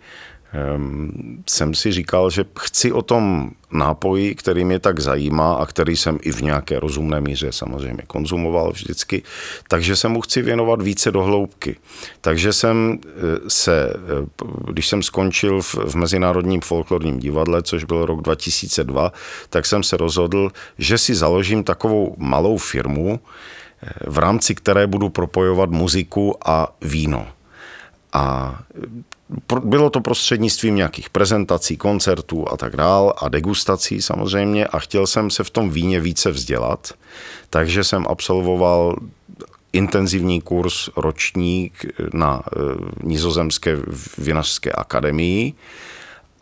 jsem 1.48 1.74
si 1.74 1.92
říkal, 1.92 2.30
že 2.30 2.44
chci 2.58 2.92
o 2.92 3.02
tom 3.02 3.50
nápoji, 3.70 4.34
který 4.34 4.64
mě 4.64 4.78
tak 4.78 5.00
zajímá 5.00 5.54
a 5.54 5.66
který 5.66 5.96
jsem 5.96 6.18
i 6.22 6.32
v 6.32 6.42
nějaké 6.42 6.80
rozumné 6.80 7.20
míře 7.20 7.52
samozřejmě 7.52 8.02
konzumoval 8.06 8.72
vždycky, 8.72 9.22
takže 9.68 9.96
se 9.96 10.08
mu 10.08 10.20
chci 10.20 10.42
věnovat 10.42 10.82
více 10.82 11.10
do 11.10 11.22
hloubky. 11.22 11.76
Takže 12.20 12.52
jsem 12.52 12.98
eh, 13.04 13.10
se, 13.48 13.92
eh, 13.94 14.44
když 14.68 14.88
jsem 14.88 15.02
skončil 15.02 15.62
v, 15.62 15.94
Mezinárodním 15.94 16.60
folklorním 16.60 17.18
divadle, 17.18 17.62
což 17.62 17.84
byl 17.84 18.06
rok 18.06 18.22
2002, 18.22 19.12
tak 19.50 19.66
jsem 19.66 19.82
se 19.82 19.96
rozhodl, 19.96 20.52
že 20.78 20.98
si 20.98 21.14
založím 21.14 21.64
takovou 21.64 22.14
malou 22.18 22.58
firmu, 22.58 23.20
eh, 23.82 23.90
v 24.06 24.18
rámci 24.18 24.54
které 24.54 24.86
budu 24.86 25.08
propojovat 25.08 25.70
muziku 25.70 26.36
a 26.44 26.76
víno. 26.80 27.26
A 28.12 28.58
bylo 29.64 29.90
to 29.90 30.00
prostřednictvím 30.00 30.76
nějakých 30.76 31.10
prezentací, 31.10 31.76
koncertů 31.76 32.48
a 32.52 32.56
tak 32.56 32.76
dál 32.76 33.14
a 33.16 33.28
degustací 33.28 34.02
samozřejmě 34.02 34.66
a 34.66 34.78
chtěl 34.78 35.06
jsem 35.06 35.30
se 35.30 35.44
v 35.44 35.50
tom 35.50 35.70
víně 35.70 36.00
více 36.00 36.30
vzdělat, 36.30 36.92
takže 37.50 37.84
jsem 37.84 38.06
absolvoval 38.08 38.96
intenzivní 39.72 40.40
kurz 40.40 40.88
ročník 40.96 41.86
na 42.14 42.42
eh, 42.46 42.60
Nizozemské 43.02 43.76
vinařské 44.18 44.72
akademii, 44.72 45.54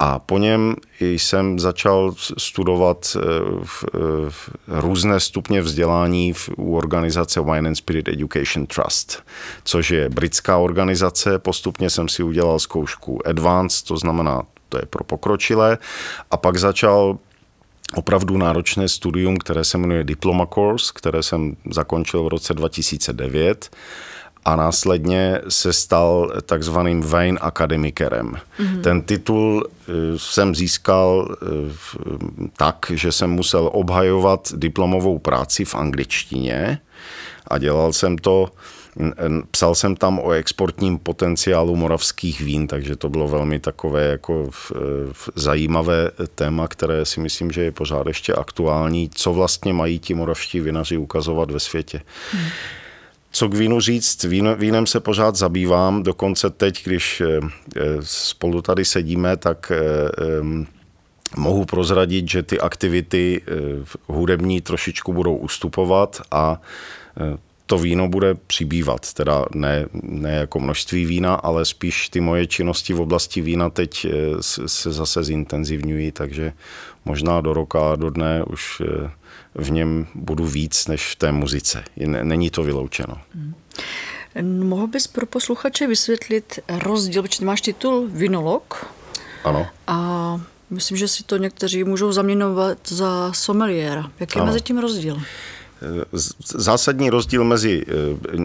a 0.02 0.18
po 0.18 0.38
něm 0.38 0.76
jsem 1.00 1.58
začal 1.58 2.14
studovat 2.38 3.16
eh, 3.16 3.20
v, 3.64 3.84
eh, 3.94 3.98
v 4.30 4.50
různé 4.68 5.20
stupně 5.20 5.60
vzdělání 5.60 6.32
v, 6.32 6.50
u 6.56 6.76
organizace 6.76 7.40
Wine 7.40 7.68
and 7.68 7.74
Spirit 7.74 8.08
Education 8.08 8.66
Trust, 8.66 9.22
což 9.64 9.90
je 9.90 10.08
britská 10.08 10.58
organizace. 10.58 11.38
Postupně 11.38 11.90
jsem 11.90 12.08
si 12.08 12.22
udělal 12.22 12.58
zkoušku 12.58 13.26
Advanced, 13.26 13.86
to 13.86 13.96
znamená, 13.96 14.42
to 14.68 14.78
je 14.78 14.86
pro 14.90 15.04
pokročilé. 15.04 15.78
A 16.30 16.36
pak 16.36 16.56
začal 16.56 17.18
opravdu 17.94 18.38
náročné 18.38 18.88
studium, 18.88 19.36
které 19.36 19.64
se 19.64 19.78
jmenuje 19.78 20.04
Diploma 20.04 20.46
Course, 20.46 20.92
které 20.94 21.22
jsem 21.22 21.56
zakončil 21.70 22.24
v 22.24 22.28
roce 22.28 22.54
2009 22.54 23.70
a 24.44 24.56
následně 24.56 25.40
se 25.48 25.72
stal 25.72 26.32
takzvaným 26.46 27.00
Wayne 27.00 27.38
akademikerem. 27.38 28.32
Mm-hmm. 28.32 28.80
Ten 28.80 29.02
titul 29.02 29.68
eh, 29.68 29.92
jsem 30.16 30.54
získal 30.54 31.36
eh, 31.42 31.46
tak, 32.56 32.86
že 32.94 33.12
jsem 33.12 33.30
musel 33.30 33.70
obhajovat 33.72 34.52
diplomovou 34.56 35.18
práci 35.18 35.64
v 35.64 35.74
angličtině 35.74 36.78
a 37.46 37.58
dělal 37.58 37.92
jsem 37.92 38.18
to 38.18 38.48
Psal 39.50 39.74
jsem 39.74 39.96
tam 39.96 40.18
o 40.18 40.30
exportním 40.30 40.98
potenciálu 40.98 41.76
moravských 41.76 42.40
vín, 42.40 42.66
takže 42.66 42.96
to 42.96 43.08
bylo 43.08 43.28
velmi 43.28 43.58
takové 43.58 44.04
jako 44.04 44.50
zajímavé 45.34 46.10
téma, 46.34 46.68
které 46.68 47.04
si 47.04 47.20
myslím, 47.20 47.50
že 47.50 47.62
je 47.62 47.72
pořád 47.72 48.06
ještě 48.06 48.32
aktuální. 48.32 49.10
Co 49.14 49.32
vlastně 49.32 49.72
mají 49.72 49.98
ti 49.98 50.14
moravští 50.14 50.60
vinaři 50.60 50.96
ukazovat 50.96 51.50
ve 51.50 51.60
světě? 51.60 52.00
Hmm 52.32 52.48
co 53.30 53.48
k 53.48 53.54
vínu 53.54 53.80
říct, 53.80 54.24
vín, 54.24 54.54
vínem 54.58 54.86
se 54.86 55.00
pořád 55.00 55.36
zabývám, 55.36 56.02
dokonce 56.02 56.50
teď, 56.50 56.84
když 56.84 57.20
eh, 57.20 57.40
eh, 57.76 57.80
spolu 58.00 58.62
tady 58.62 58.84
sedíme, 58.84 59.36
tak 59.36 59.72
eh, 59.74 59.80
mohu 61.36 61.64
prozradit, 61.64 62.30
že 62.30 62.42
ty 62.42 62.60
aktivity 62.60 63.42
hudební 64.06 64.60
trošičku 64.60 65.12
budou 65.12 65.36
ustupovat 65.36 66.22
a 66.30 66.60
to 67.66 67.78
víno 67.78 68.08
bude 68.08 68.34
přibývat, 68.34 69.12
teda 69.12 69.44
ne, 69.54 69.86
ne 70.02 70.30
jako 70.30 70.60
množství 70.60 71.04
vína, 71.04 71.34
ale 71.34 71.64
spíš 71.64 72.08
ty 72.08 72.20
moje 72.20 72.46
činnosti 72.46 72.92
v 72.92 73.00
oblasti 73.00 73.40
vína 73.40 73.70
teď 73.70 74.06
se 74.66 74.92
zase 74.92 75.24
zintenzivňují, 75.24 76.12
takže 76.12 76.52
možná 77.04 77.40
do 77.40 77.52
roka, 77.52 77.96
do 77.96 78.10
dne 78.10 78.44
už 78.44 78.82
v 79.54 79.70
něm 79.70 80.06
budu 80.14 80.46
víc 80.46 80.86
než 80.86 81.06
v 81.12 81.16
té 81.16 81.32
muzice. 81.32 81.84
Není 82.22 82.50
to 82.50 82.62
vyloučeno. 82.62 83.16
Hmm. 83.34 83.54
Mohl 84.68 84.86
bys 84.86 85.06
pro 85.06 85.26
posluchače 85.26 85.86
vysvětlit 85.86 86.58
rozdíl, 86.68 87.22
protože 87.22 87.44
máš 87.44 87.60
titul 87.60 88.08
vinolog. 88.08 88.86
Ano. 89.44 89.66
A 89.86 90.40
myslím, 90.70 90.96
že 90.96 91.08
si 91.08 91.24
to 91.24 91.36
někteří 91.36 91.84
můžou 91.84 92.12
zaměnovat 92.12 92.78
za 92.88 93.32
sommeliéra. 93.32 94.10
Jaký 94.20 94.38
je 94.38 94.44
mezi 94.44 94.60
tím 94.60 94.78
rozdíl? 94.78 95.22
Zásadní 96.44 97.10
rozdíl 97.10 97.44
mezi 97.44 97.84
eh, 97.88 97.92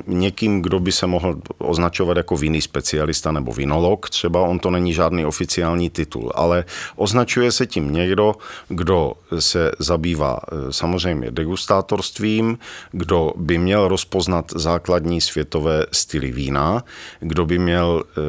někým, 0.07 0.61
kdo 0.61 0.79
by 0.79 0.91
se 0.91 1.07
mohl 1.07 1.41
označovat 1.57 2.17
jako 2.17 2.37
vinný 2.37 2.61
specialista 2.61 3.31
nebo 3.31 3.53
vinolog, 3.53 4.09
třeba 4.09 4.41
on 4.41 4.59
to 4.59 4.71
není 4.71 4.93
žádný 4.93 5.25
oficiální 5.25 5.89
titul, 5.89 6.31
ale 6.35 6.65
označuje 6.95 7.51
se 7.51 7.65
tím 7.65 7.93
někdo, 7.93 8.35
kdo 8.67 9.13
se 9.39 9.71
zabývá 9.79 10.39
eh, 10.39 10.73
samozřejmě 10.73 11.31
degustátorstvím, 11.31 12.57
kdo 12.91 13.33
by 13.35 13.57
měl 13.57 13.87
rozpoznat 13.87 14.51
základní 14.55 15.21
světové 15.21 15.85
styly 15.91 16.31
vína, 16.31 16.83
kdo 17.19 17.45
by 17.45 17.59
měl 17.59 18.03
eh, 18.03 18.21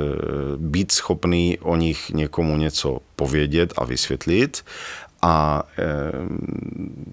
být 0.57 0.93
schopný 0.93 1.59
o 1.59 1.77
nich 1.77 2.11
někomu 2.11 2.57
něco 2.57 2.99
povědět 3.17 3.73
a 3.77 3.85
vysvětlit 3.85 4.63
a 5.23 5.63
eh, 5.79 5.85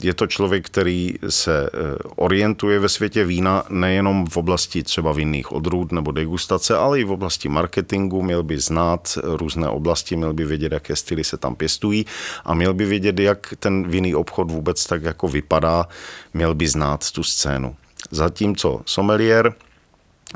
je 0.04 0.14
to 0.14 0.28
člověk, 0.28 0.66
který 0.66 1.14
se 1.30 1.70
eh, 1.74 1.98
orientuje 2.16 2.80
ve 2.80 2.90
světě 2.90 3.26
vína 3.26 3.64
nejenom 3.70 4.26
v 4.26 4.38
oblasti 4.38 4.84
třeba 4.84 5.12
vinných 5.12 5.52
odrůd 5.52 5.92
nebo 5.92 6.12
degustace, 6.12 6.78
ale 6.78 7.00
i 7.00 7.04
v 7.04 7.12
oblasti 7.12 7.50
marketingu. 7.50 8.22
Měl 8.22 8.44
by 8.44 8.60
znát 8.60 9.18
různé 9.24 9.68
oblasti, 9.68 10.16
měl 10.16 10.34
by 10.34 10.46
vědět, 10.46 10.72
jaké 10.72 10.96
styly 10.96 11.24
se 11.24 11.38
tam 11.38 11.56
pěstují 11.56 12.06
a 12.46 12.54
měl 12.54 12.74
by 12.74 12.86
vědět, 12.86 13.20
jak 13.20 13.54
ten 13.60 13.88
vinný 13.88 14.16
obchod 14.16 14.52
vůbec 14.52 14.86
tak 14.86 15.04
jako 15.04 15.28
vypadá. 15.28 15.88
Měl 16.34 16.56
by 16.56 16.68
znát 16.68 17.12
tu 17.12 17.24
scénu. 17.24 17.76
Zatímco 18.12 18.82
sommelier 18.86 19.54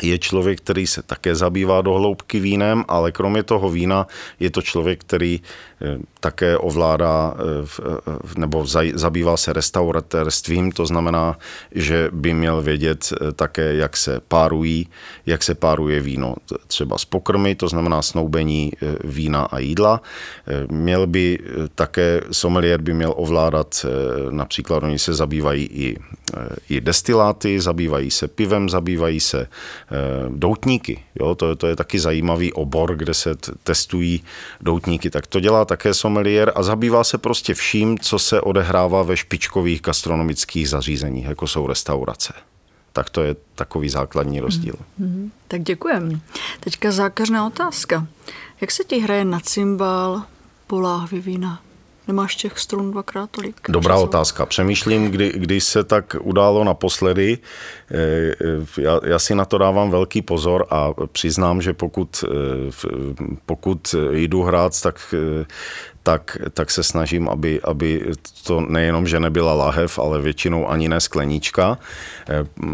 je 0.01 0.17
člověk, 0.17 0.61
který 0.61 0.87
se 0.87 1.01
také 1.01 1.35
zabývá 1.35 1.81
do 1.81 1.93
hloubky 1.93 2.39
vínem, 2.39 2.85
ale 2.87 3.11
kromě 3.11 3.43
toho 3.43 3.69
vína 3.69 4.07
je 4.39 4.49
to 4.49 4.61
člověk, 4.61 4.99
který 4.99 5.41
eh, 5.81 5.97
také 6.19 6.57
ovládá 6.57 7.35
eh, 7.37 8.37
nebo 8.37 8.65
zabývá 8.93 9.37
se 9.37 9.53
restauratérstvím, 9.53 10.71
to 10.71 10.85
znamená, 10.85 11.37
že 11.71 12.09
by 12.11 12.33
měl 12.33 12.61
vědět 12.61 13.13
eh, 13.13 13.31
také, 13.31 13.73
jak 13.73 13.97
se 13.97 14.21
párují, 14.27 14.87
jak 15.25 15.43
se 15.43 15.55
páruje 15.55 15.99
víno 16.01 16.35
třeba 16.67 16.97
z 16.97 17.05
pokrmy, 17.05 17.55
to 17.55 17.67
znamená 17.67 18.01
snoubení 18.01 18.71
vína 19.03 19.41
a 19.41 19.59
jídla. 19.59 20.01
Měl 20.71 21.07
by 21.07 21.39
také, 21.75 22.21
sommelier 22.31 22.81
by 22.81 22.93
měl 22.93 23.13
ovládat, 23.17 23.85
například 24.29 24.83
oni 24.83 24.99
se 24.99 25.13
zabývají 25.13 25.63
i, 25.65 25.97
i 26.69 26.81
destiláty, 26.81 27.59
zabývají 27.59 28.11
se 28.11 28.27
pivem, 28.27 28.69
zabývají 28.69 29.19
se 29.19 29.47
Eh, 29.91 30.29
doutníky. 30.29 31.03
Jo, 31.19 31.35
to, 31.35 31.55
to 31.55 31.67
je 31.67 31.75
taky 31.75 31.99
zajímavý 31.99 32.53
obor, 32.53 32.95
kde 32.95 33.13
se 33.13 33.35
testují 33.63 34.23
doutníky. 34.61 35.09
Tak 35.09 35.27
to 35.27 35.39
dělá 35.39 35.65
také 35.65 35.93
sommelier 35.93 36.51
a 36.55 36.63
zabývá 36.63 37.03
se 37.03 37.17
prostě 37.17 37.53
vším, 37.53 37.99
co 37.99 38.19
se 38.19 38.41
odehrává 38.41 39.03
ve 39.03 39.17
špičkových 39.17 39.81
gastronomických 39.81 40.69
zařízeních, 40.69 41.25
jako 41.25 41.47
jsou 41.47 41.67
restaurace. 41.67 42.33
Tak 42.93 43.09
to 43.09 43.21
je 43.21 43.35
takový 43.55 43.89
základní 43.89 44.39
rozdíl. 44.39 44.75
Mm-hmm. 45.01 45.29
Tak 45.47 45.63
děkujem. 45.63 46.21
Teďka 46.59 46.91
zákařná 46.91 47.47
otázka. 47.47 48.07
Jak 48.61 48.71
se 48.71 48.83
ti 48.83 48.99
hraje 48.99 49.25
na 49.25 49.39
cymbal 49.39 50.23
po 50.67 50.79
láhvi 50.79 51.19
vína? 51.19 51.61
Nemáš 52.07 52.35
těch 52.35 52.59
strun 52.59 52.91
dvakrát 52.91 53.29
tolik? 53.31 53.55
Dobrá 53.69 53.95
času? 53.95 54.03
otázka. 54.03 54.45
Přemýšlím, 54.45 55.11
kdy, 55.11 55.33
kdy 55.35 55.61
se 55.61 55.83
tak 55.83 56.15
událo 56.21 56.63
naposledy. 56.63 57.37
Eh, 57.91 57.97
eh, 57.97 58.81
já, 58.81 58.99
já 59.03 59.19
si 59.19 59.35
na 59.35 59.45
to 59.45 59.57
dávám 59.57 59.91
velký 59.91 60.21
pozor 60.21 60.65
a 60.69 60.89
přiznám, 61.11 61.61
že 61.61 61.73
pokud, 61.73 62.23
eh, 62.23 62.87
pokud 63.45 63.95
jdu 64.11 64.43
hrát, 64.43 64.81
tak 64.81 65.15
tak, 66.07 66.37
tak 66.53 66.71
se 66.71 66.83
snažím, 66.83 67.29
aby, 67.29 67.59
aby 67.63 68.15
to 68.47 68.61
nejenom, 68.61 69.07
že 69.07 69.19
nebyla 69.19 69.53
lahev, 69.53 69.99
ale 69.99 70.21
většinou 70.21 70.69
ani 70.69 70.87
ne 70.87 70.99
skleníčka. 71.03 71.77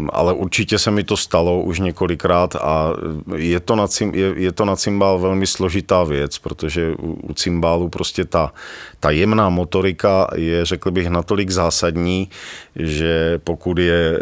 Ale 0.08 0.32
určitě 0.32 0.78
se 0.78 0.90
mi 0.90 1.04
to 1.04 1.16
stalo 1.16 1.62
už 1.62 1.80
několikrát 1.80 2.56
a 2.56 2.94
je 3.36 3.60
to 3.60 3.76
na, 3.76 3.86
je, 4.12 4.34
je 4.36 4.52
to 4.52 4.64
na 4.64 4.76
cymbál 4.76 5.18
velmi 5.18 5.46
složitá 5.46 6.04
věc, 6.04 6.38
protože 6.38 6.94
u, 6.94 7.12
u 7.12 7.34
cymbálu 7.34 7.88
prostě 7.88 8.24
ta, 8.24 8.52
ta 9.00 9.10
jemná 9.10 9.48
motorika 9.48 10.30
je, 10.34 10.64
řekl 10.64 10.90
bych, 10.90 11.08
natolik 11.10 11.50
zásadní, 11.50 12.30
že 12.76 13.40
pokud 13.44 13.78
je 13.78 14.18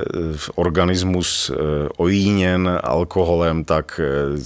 organismus 0.55 1.51
ojíněn 1.97 2.79
alkoholem, 2.83 3.65
tak 3.65 4.01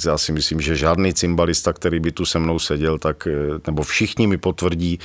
já 0.06 0.18
si 0.18 0.32
myslím, 0.32 0.60
že 0.60 0.76
žádný 0.76 1.14
cymbalista, 1.14 1.72
který 1.72 2.00
by 2.00 2.12
tu 2.12 2.24
se 2.24 2.38
mnou 2.38 2.58
seděl, 2.58 2.98
tak, 2.98 3.28
nebo 3.66 3.82
všichni 3.82 4.26
mi 4.26 4.38
potvrdí, 4.38 4.98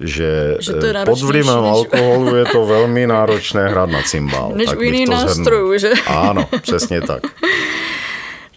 že, 0.00 0.56
že 0.60 0.72
to 0.72 0.86
pod 1.04 1.20
vlivem 1.20 1.56
než... 1.56 1.64
alkoholu 1.64 2.36
je 2.36 2.44
to 2.44 2.66
velmi 2.66 3.06
náročné 3.06 3.68
hrát 3.68 3.90
na 3.90 4.02
cymbal. 4.02 4.52
Než 4.54 4.66
tak 4.66 4.78
u 4.78 4.82
jiných 4.82 5.08
nástrojů, 5.08 5.78
že? 5.78 5.92
Ano, 6.06 6.48
přesně 6.62 7.00
tak. 7.00 7.22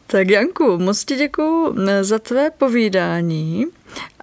Tak 0.07 0.29
Janku, 0.29 0.77
moc 0.77 1.05
ti 1.05 1.15
děkuji 1.15 1.75
za 2.01 2.19
tvé 2.19 2.49
povídání. 2.57 3.65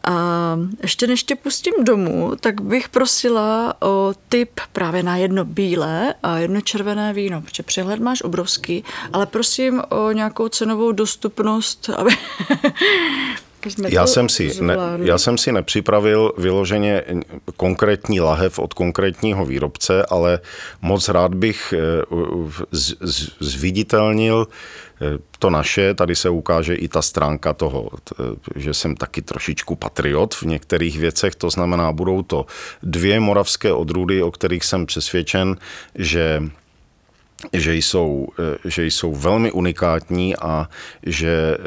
A 0.07 0.59
ještě 0.82 1.07
než 1.07 1.22
tě 1.22 1.36
pustím 1.36 1.74
domů, 1.84 2.32
tak 2.40 2.61
bych 2.61 2.88
prosila 2.88 3.74
o 3.82 4.14
tip 4.28 4.61
právě 4.72 5.02
na 5.02 5.16
jedno 5.16 5.44
bílé 5.44 6.14
a 6.22 6.38
jedno 6.38 6.61
červené 6.61 7.12
víno, 7.12 7.42
protože 7.42 7.62
přehled 7.62 8.00
máš 8.00 8.22
obrovský, 8.22 8.84
ale 9.12 9.26
prosím 9.26 9.82
o 9.88 10.12
nějakou 10.12 10.48
cenovou 10.48 10.92
dostupnost, 10.92 11.90
aby... 11.96 12.11
já 13.88 14.06
jsem, 14.06 14.28
si 14.28 14.62
ne, 14.62 14.76
já 15.02 15.18
jsem 15.18 15.38
si 15.38 15.52
nepřipravil 15.52 16.32
vyloženě 16.38 17.02
konkrétní 17.56 18.20
lahev 18.20 18.58
od 18.58 18.74
konkrétního 18.74 19.46
výrobce, 19.46 20.06
ale 20.10 20.40
moc 20.82 21.08
rád 21.08 21.34
bych 21.34 21.74
eh, 21.76 22.02
z, 22.72 22.94
z, 23.00 23.30
zviditelnil 23.40 24.46
Eh, 25.00 25.18
to 25.38 25.50
naše, 25.50 25.94
tady 25.94 26.16
se 26.16 26.28
ukáže 26.28 26.74
i 26.74 26.88
ta 26.88 27.02
stránka 27.02 27.52
toho, 27.52 27.90
že 28.56 28.74
jsem 28.74 28.96
taky 28.96 29.22
trošičku 29.22 29.76
patriot 29.76 30.34
v 30.34 30.42
některých 30.42 30.98
věcech, 30.98 31.34
to 31.34 31.50
znamená, 31.50 31.92
budou 31.92 32.22
to 32.22 32.46
dvě 32.82 33.20
moravské 33.20 33.72
odrůdy, 33.72 34.22
o 34.22 34.30
kterých 34.30 34.64
jsem 34.64 34.86
přesvědčen, 34.86 35.56
že 35.94 36.42
že 37.53 37.74
jsou, 37.74 38.28
eh, 38.39 38.70
že 38.70 38.87
jsou 38.87 39.14
velmi 39.14 39.53
unikátní 39.53 40.37
a 40.37 40.68
že 41.03 41.57
eh, 41.59 41.61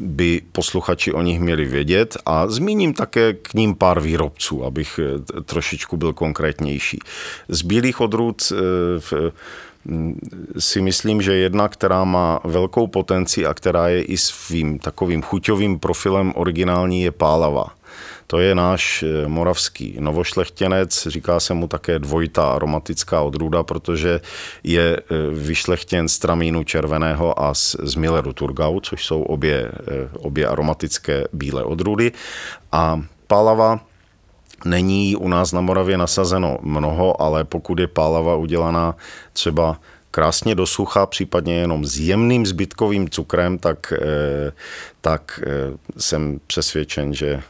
by 0.00 0.42
posluchači 0.52 1.12
o 1.12 1.22
nich 1.22 1.40
měli 1.40 1.64
vědět 1.64 2.16
a 2.26 2.48
zmíním 2.48 2.94
také 2.94 3.32
k 3.32 3.54
ním 3.54 3.74
pár 3.74 4.00
výrobců, 4.00 4.64
abych 4.64 5.00
trošičku 5.44 5.96
byl 5.96 6.12
konkrétnější. 6.12 6.98
Z 7.48 7.62
bílých 7.62 8.00
odrůd 8.00 8.52
v 8.98 9.32
si 10.58 10.80
myslím, 10.80 11.22
že 11.22 11.34
jedna, 11.34 11.68
která 11.68 12.04
má 12.04 12.40
velkou 12.44 12.86
potenci 12.86 13.46
a 13.46 13.54
která 13.54 13.88
je 13.88 14.02
i 14.02 14.16
svým 14.16 14.78
takovým 14.78 15.22
chuťovým 15.22 15.78
profilem 15.78 16.32
originální, 16.36 17.02
je 17.02 17.10
pálava. 17.10 17.75
To 18.26 18.38
je 18.38 18.54
náš 18.54 19.02
eh, 19.02 19.28
moravský 19.28 19.96
novošlechtěnec, 20.00 21.06
říká 21.06 21.40
se 21.40 21.54
mu 21.54 21.68
také 21.68 21.98
dvojitá 21.98 22.52
aromatická 22.52 23.22
odrůda, 23.22 23.62
protože 23.62 24.20
je 24.64 24.96
eh, 24.96 25.02
vyšlechtěn 25.34 26.08
z 26.08 26.18
tramínu 26.18 26.64
červeného 26.64 27.42
a 27.42 27.54
z, 27.54 27.94
Milleru 27.96 28.32
Turgau, 28.32 28.80
což 28.80 29.06
jsou 29.06 29.22
obě, 29.22 29.70
eh, 29.70 30.08
obě 30.18 30.46
aromatické 30.46 31.24
bílé 31.32 31.64
odrůdy. 31.64 32.12
A 32.72 33.00
pálava 33.26 33.80
Není 34.64 35.16
u 35.16 35.28
nás 35.28 35.52
na 35.52 35.60
Moravě 35.60 35.98
nasazeno 35.98 36.58
mnoho, 36.62 37.22
ale 37.22 37.44
pokud 37.44 37.78
je 37.78 37.86
pálava 37.86 38.36
udělaná 38.36 38.96
třeba 39.32 39.80
krásně 40.10 40.54
do 40.54 40.66
sucha, 40.66 41.06
případně 41.06 41.54
jenom 41.54 41.84
s 41.84 41.98
jemným 41.98 42.46
zbytkovým 42.46 43.08
cukrem, 43.08 43.58
tak, 43.58 43.92
tak 45.00 45.40
jsem 45.96 46.40
přesvědčen, 46.46 47.14
že 47.14 47.42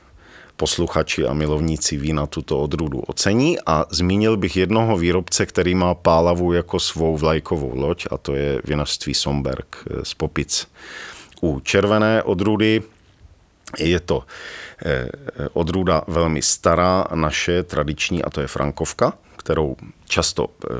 posluchači 0.56 1.26
a 1.26 1.34
milovníci 1.34 1.96
vína 1.96 2.26
tuto 2.26 2.60
odrůdu 2.60 3.00
ocení 3.00 3.58
a 3.66 3.86
zmínil 3.90 4.36
bych 4.36 4.56
jednoho 4.56 4.96
výrobce, 4.96 5.46
který 5.46 5.74
má 5.74 5.94
pálavu 5.94 6.52
jako 6.52 6.80
svou 6.80 7.16
vlajkovou 7.16 7.76
loď 7.76 8.06
a 8.10 8.18
to 8.18 8.34
je 8.34 8.60
vinařství 8.64 9.14
Somberg 9.14 9.76
eh, 9.76 10.04
z 10.04 10.14
Popic. 10.14 10.66
U 11.40 11.60
červené 11.60 12.22
odrůdy 12.22 12.82
je 13.78 14.00
to 14.00 14.24
Eh, 14.84 15.08
odrůda 15.52 16.02
velmi 16.06 16.42
stará, 16.42 17.04
naše, 17.14 17.62
tradiční, 17.62 18.22
a 18.22 18.30
to 18.30 18.40
je 18.40 18.46
Frankovka, 18.46 19.12
kterou 19.46 19.76
často, 20.08 20.46
eh, 20.70 20.74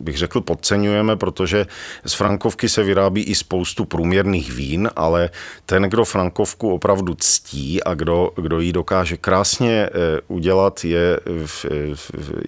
bych 0.00 0.18
řekl, 0.18 0.40
podceňujeme, 0.40 1.16
protože 1.16 1.66
z 2.04 2.14
Frankovky 2.14 2.68
se 2.68 2.82
vyrábí 2.82 3.22
i 3.22 3.34
spoustu 3.34 3.84
průměrných 3.84 4.52
vín, 4.52 4.90
ale 4.96 5.30
ten, 5.66 5.82
kdo 5.82 6.04
Frankovku 6.04 6.74
opravdu 6.74 7.14
ctí 7.14 7.82
a 7.82 7.94
kdo, 7.94 8.30
kdo 8.36 8.60
ji 8.60 8.72
dokáže 8.72 9.16
krásně 9.16 9.86
eh, 9.86 9.90
udělat, 10.28 10.84
je, 10.84 11.20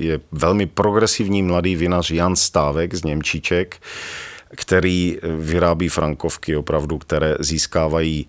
je 0.00 0.20
velmi 0.32 0.66
progresivní 0.66 1.42
mladý 1.42 1.76
vinař 1.76 2.10
Jan 2.10 2.36
Stávek 2.36 2.94
z 2.94 3.04
Němčíček, 3.04 3.78
který 4.56 5.18
vyrábí 5.38 5.88
Frankovky 5.88 6.56
opravdu, 6.56 6.98
které 6.98 7.36
získávají 7.38 8.26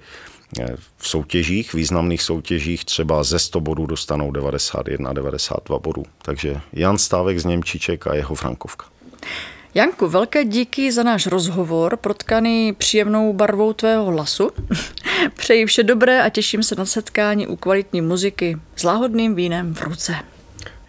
v 0.98 1.08
soutěžích, 1.08 1.74
významných 1.74 2.22
soutěžích 2.22 2.86
třeba 2.86 3.24
ze 3.24 3.40
100 3.40 3.60
bodů 3.60 3.86
dostanou 3.86 4.32
91, 4.32 5.14
92 5.14 5.80
bodů. 5.80 6.04
Takže 6.22 6.62
Jan 6.74 6.98
Stávek 6.98 7.40
z 7.40 7.46
Němčiček 7.46 8.08
a 8.08 8.16
jeho 8.16 8.36
Frankovka. 8.36 8.86
Janku, 9.74 10.08
velké 10.08 10.46
díky 10.46 10.92
za 10.92 11.04
náš 11.04 11.28
rozhovor, 11.28 11.98
protkaný 11.98 12.74
příjemnou 12.74 13.34
barvou 13.34 13.74
tvého 13.74 14.06
hlasu. 14.06 14.52
Přeji 15.34 15.66
vše 15.66 15.84
dobré 15.84 16.24
a 16.24 16.30
těším 16.30 16.64
se 16.64 16.76
na 16.76 16.86
setkání 16.86 17.48
u 17.48 17.56
kvalitní 17.56 18.02
muziky 18.02 18.58
s 18.76 18.84
láhodným 18.84 19.36
vínem 19.36 19.74
v 19.74 19.82
ruce. 19.82 20.16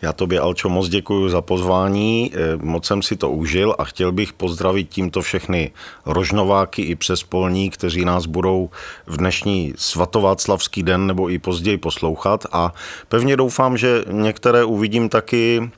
Já 0.03 0.13
tobě, 0.13 0.41
Alčo, 0.41 0.69
moc 0.69 0.89
děkuji 0.89 1.29
za 1.29 1.41
pozvání, 1.41 2.33
eh, 2.35 2.57
moc 2.57 2.87
jsem 2.87 3.03
si 3.03 3.17
to 3.17 3.31
užil 3.31 3.75
a 3.79 3.85
chtěl 3.85 4.13
bych 4.13 4.33
pozdravit 4.33 4.89
tímto 4.89 5.23
všechny 5.23 5.71
rožnováky 6.07 6.83
i 6.83 6.95
přespolní, 6.95 7.71
kteří 7.71 8.05
nás 8.05 8.27
budou 8.27 8.71
v 9.07 9.17
dnešní 9.17 9.75
svatováclavský 9.77 10.83
den 10.83 11.07
nebo 11.07 11.31
i 11.31 11.39
později 11.39 11.79
poslouchat 11.79 12.47
a 12.53 12.75
pevně 13.09 13.37
doufám, 13.37 13.77
že 13.77 14.05
některé 14.11 14.65
uvidím 14.65 15.09
taky 15.09 15.71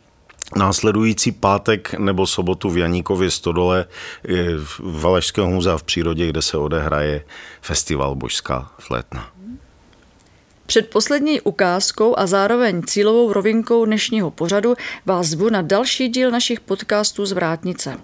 následující 0.56 1.32
pátek 1.32 1.94
nebo 1.94 2.26
sobotu 2.26 2.70
v 2.70 2.78
Janíkově 2.78 3.30
Stodole 3.30 3.84
eh, 4.28 4.32
v 4.56 5.00
Valašského 5.00 5.50
muzea 5.50 5.76
v 5.76 5.82
přírodě, 5.82 6.28
kde 6.28 6.42
se 6.42 6.56
odehraje 6.56 7.24
festival 7.60 8.14
Božská 8.14 8.70
flétna. 8.78 9.37
Před 10.68 10.90
poslední 10.90 11.40
ukázkou 11.40 12.18
a 12.18 12.26
zároveň 12.26 12.82
cílovou 12.82 13.32
rovinkou 13.32 13.84
dnešního 13.84 14.30
pořadu 14.30 14.74
vás 15.06 15.26
zvu 15.26 15.50
na 15.50 15.62
další 15.62 16.08
díl 16.08 16.30
našich 16.30 16.60
podcastů 16.60 17.26
z 17.26 17.32
Vrátnice. 17.32 17.96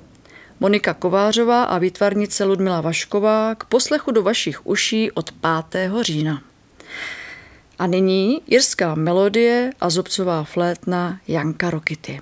Monika 0.60 0.94
Kovářová 0.94 1.64
a 1.64 1.78
výtvarnice 1.78 2.44
Ludmila 2.44 2.80
Vašková 2.80 3.54
k 3.54 3.64
poslechu 3.64 4.10
do 4.10 4.22
vašich 4.22 4.66
uší 4.66 5.10
od 5.12 5.30
5. 5.70 5.92
října. 6.00 6.42
A 7.78 7.86
nyní 7.86 8.42
jirská 8.46 8.94
melodie 8.94 9.72
a 9.80 9.90
zobcová 9.90 10.44
flétna 10.44 11.20
Janka 11.28 11.70
Rokity. 11.70 12.20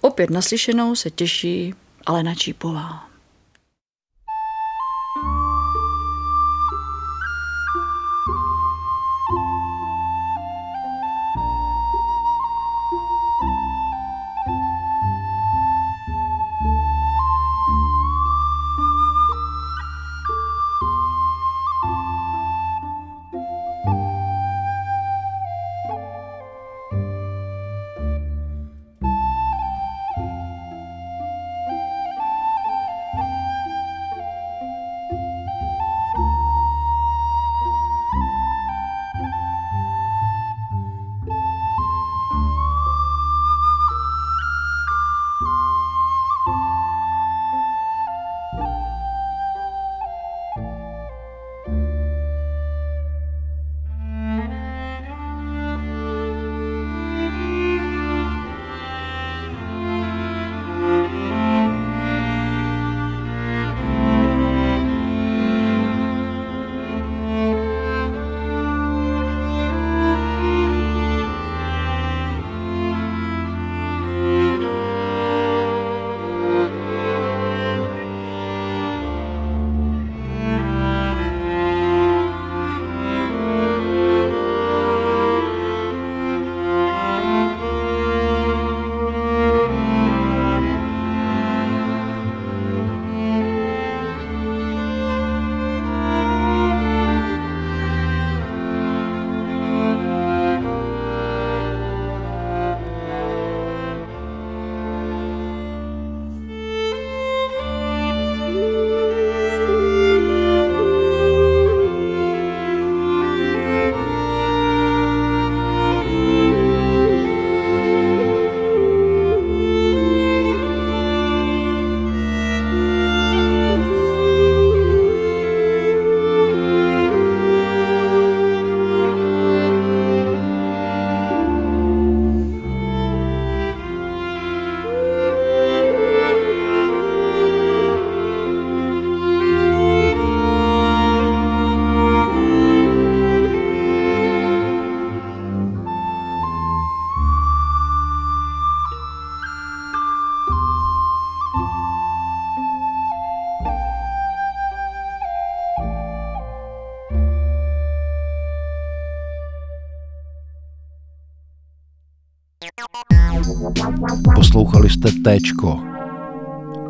Opět 0.00 0.30
naslyšenou 0.30 0.94
se 0.94 1.10
těší 1.10 1.74
Alena 2.06 2.34
Čípová. 2.34 3.09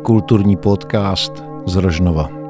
Kulturní 0.03 0.57
podcast 0.57 1.43
z 1.65 1.75
Rožnova. 1.75 2.40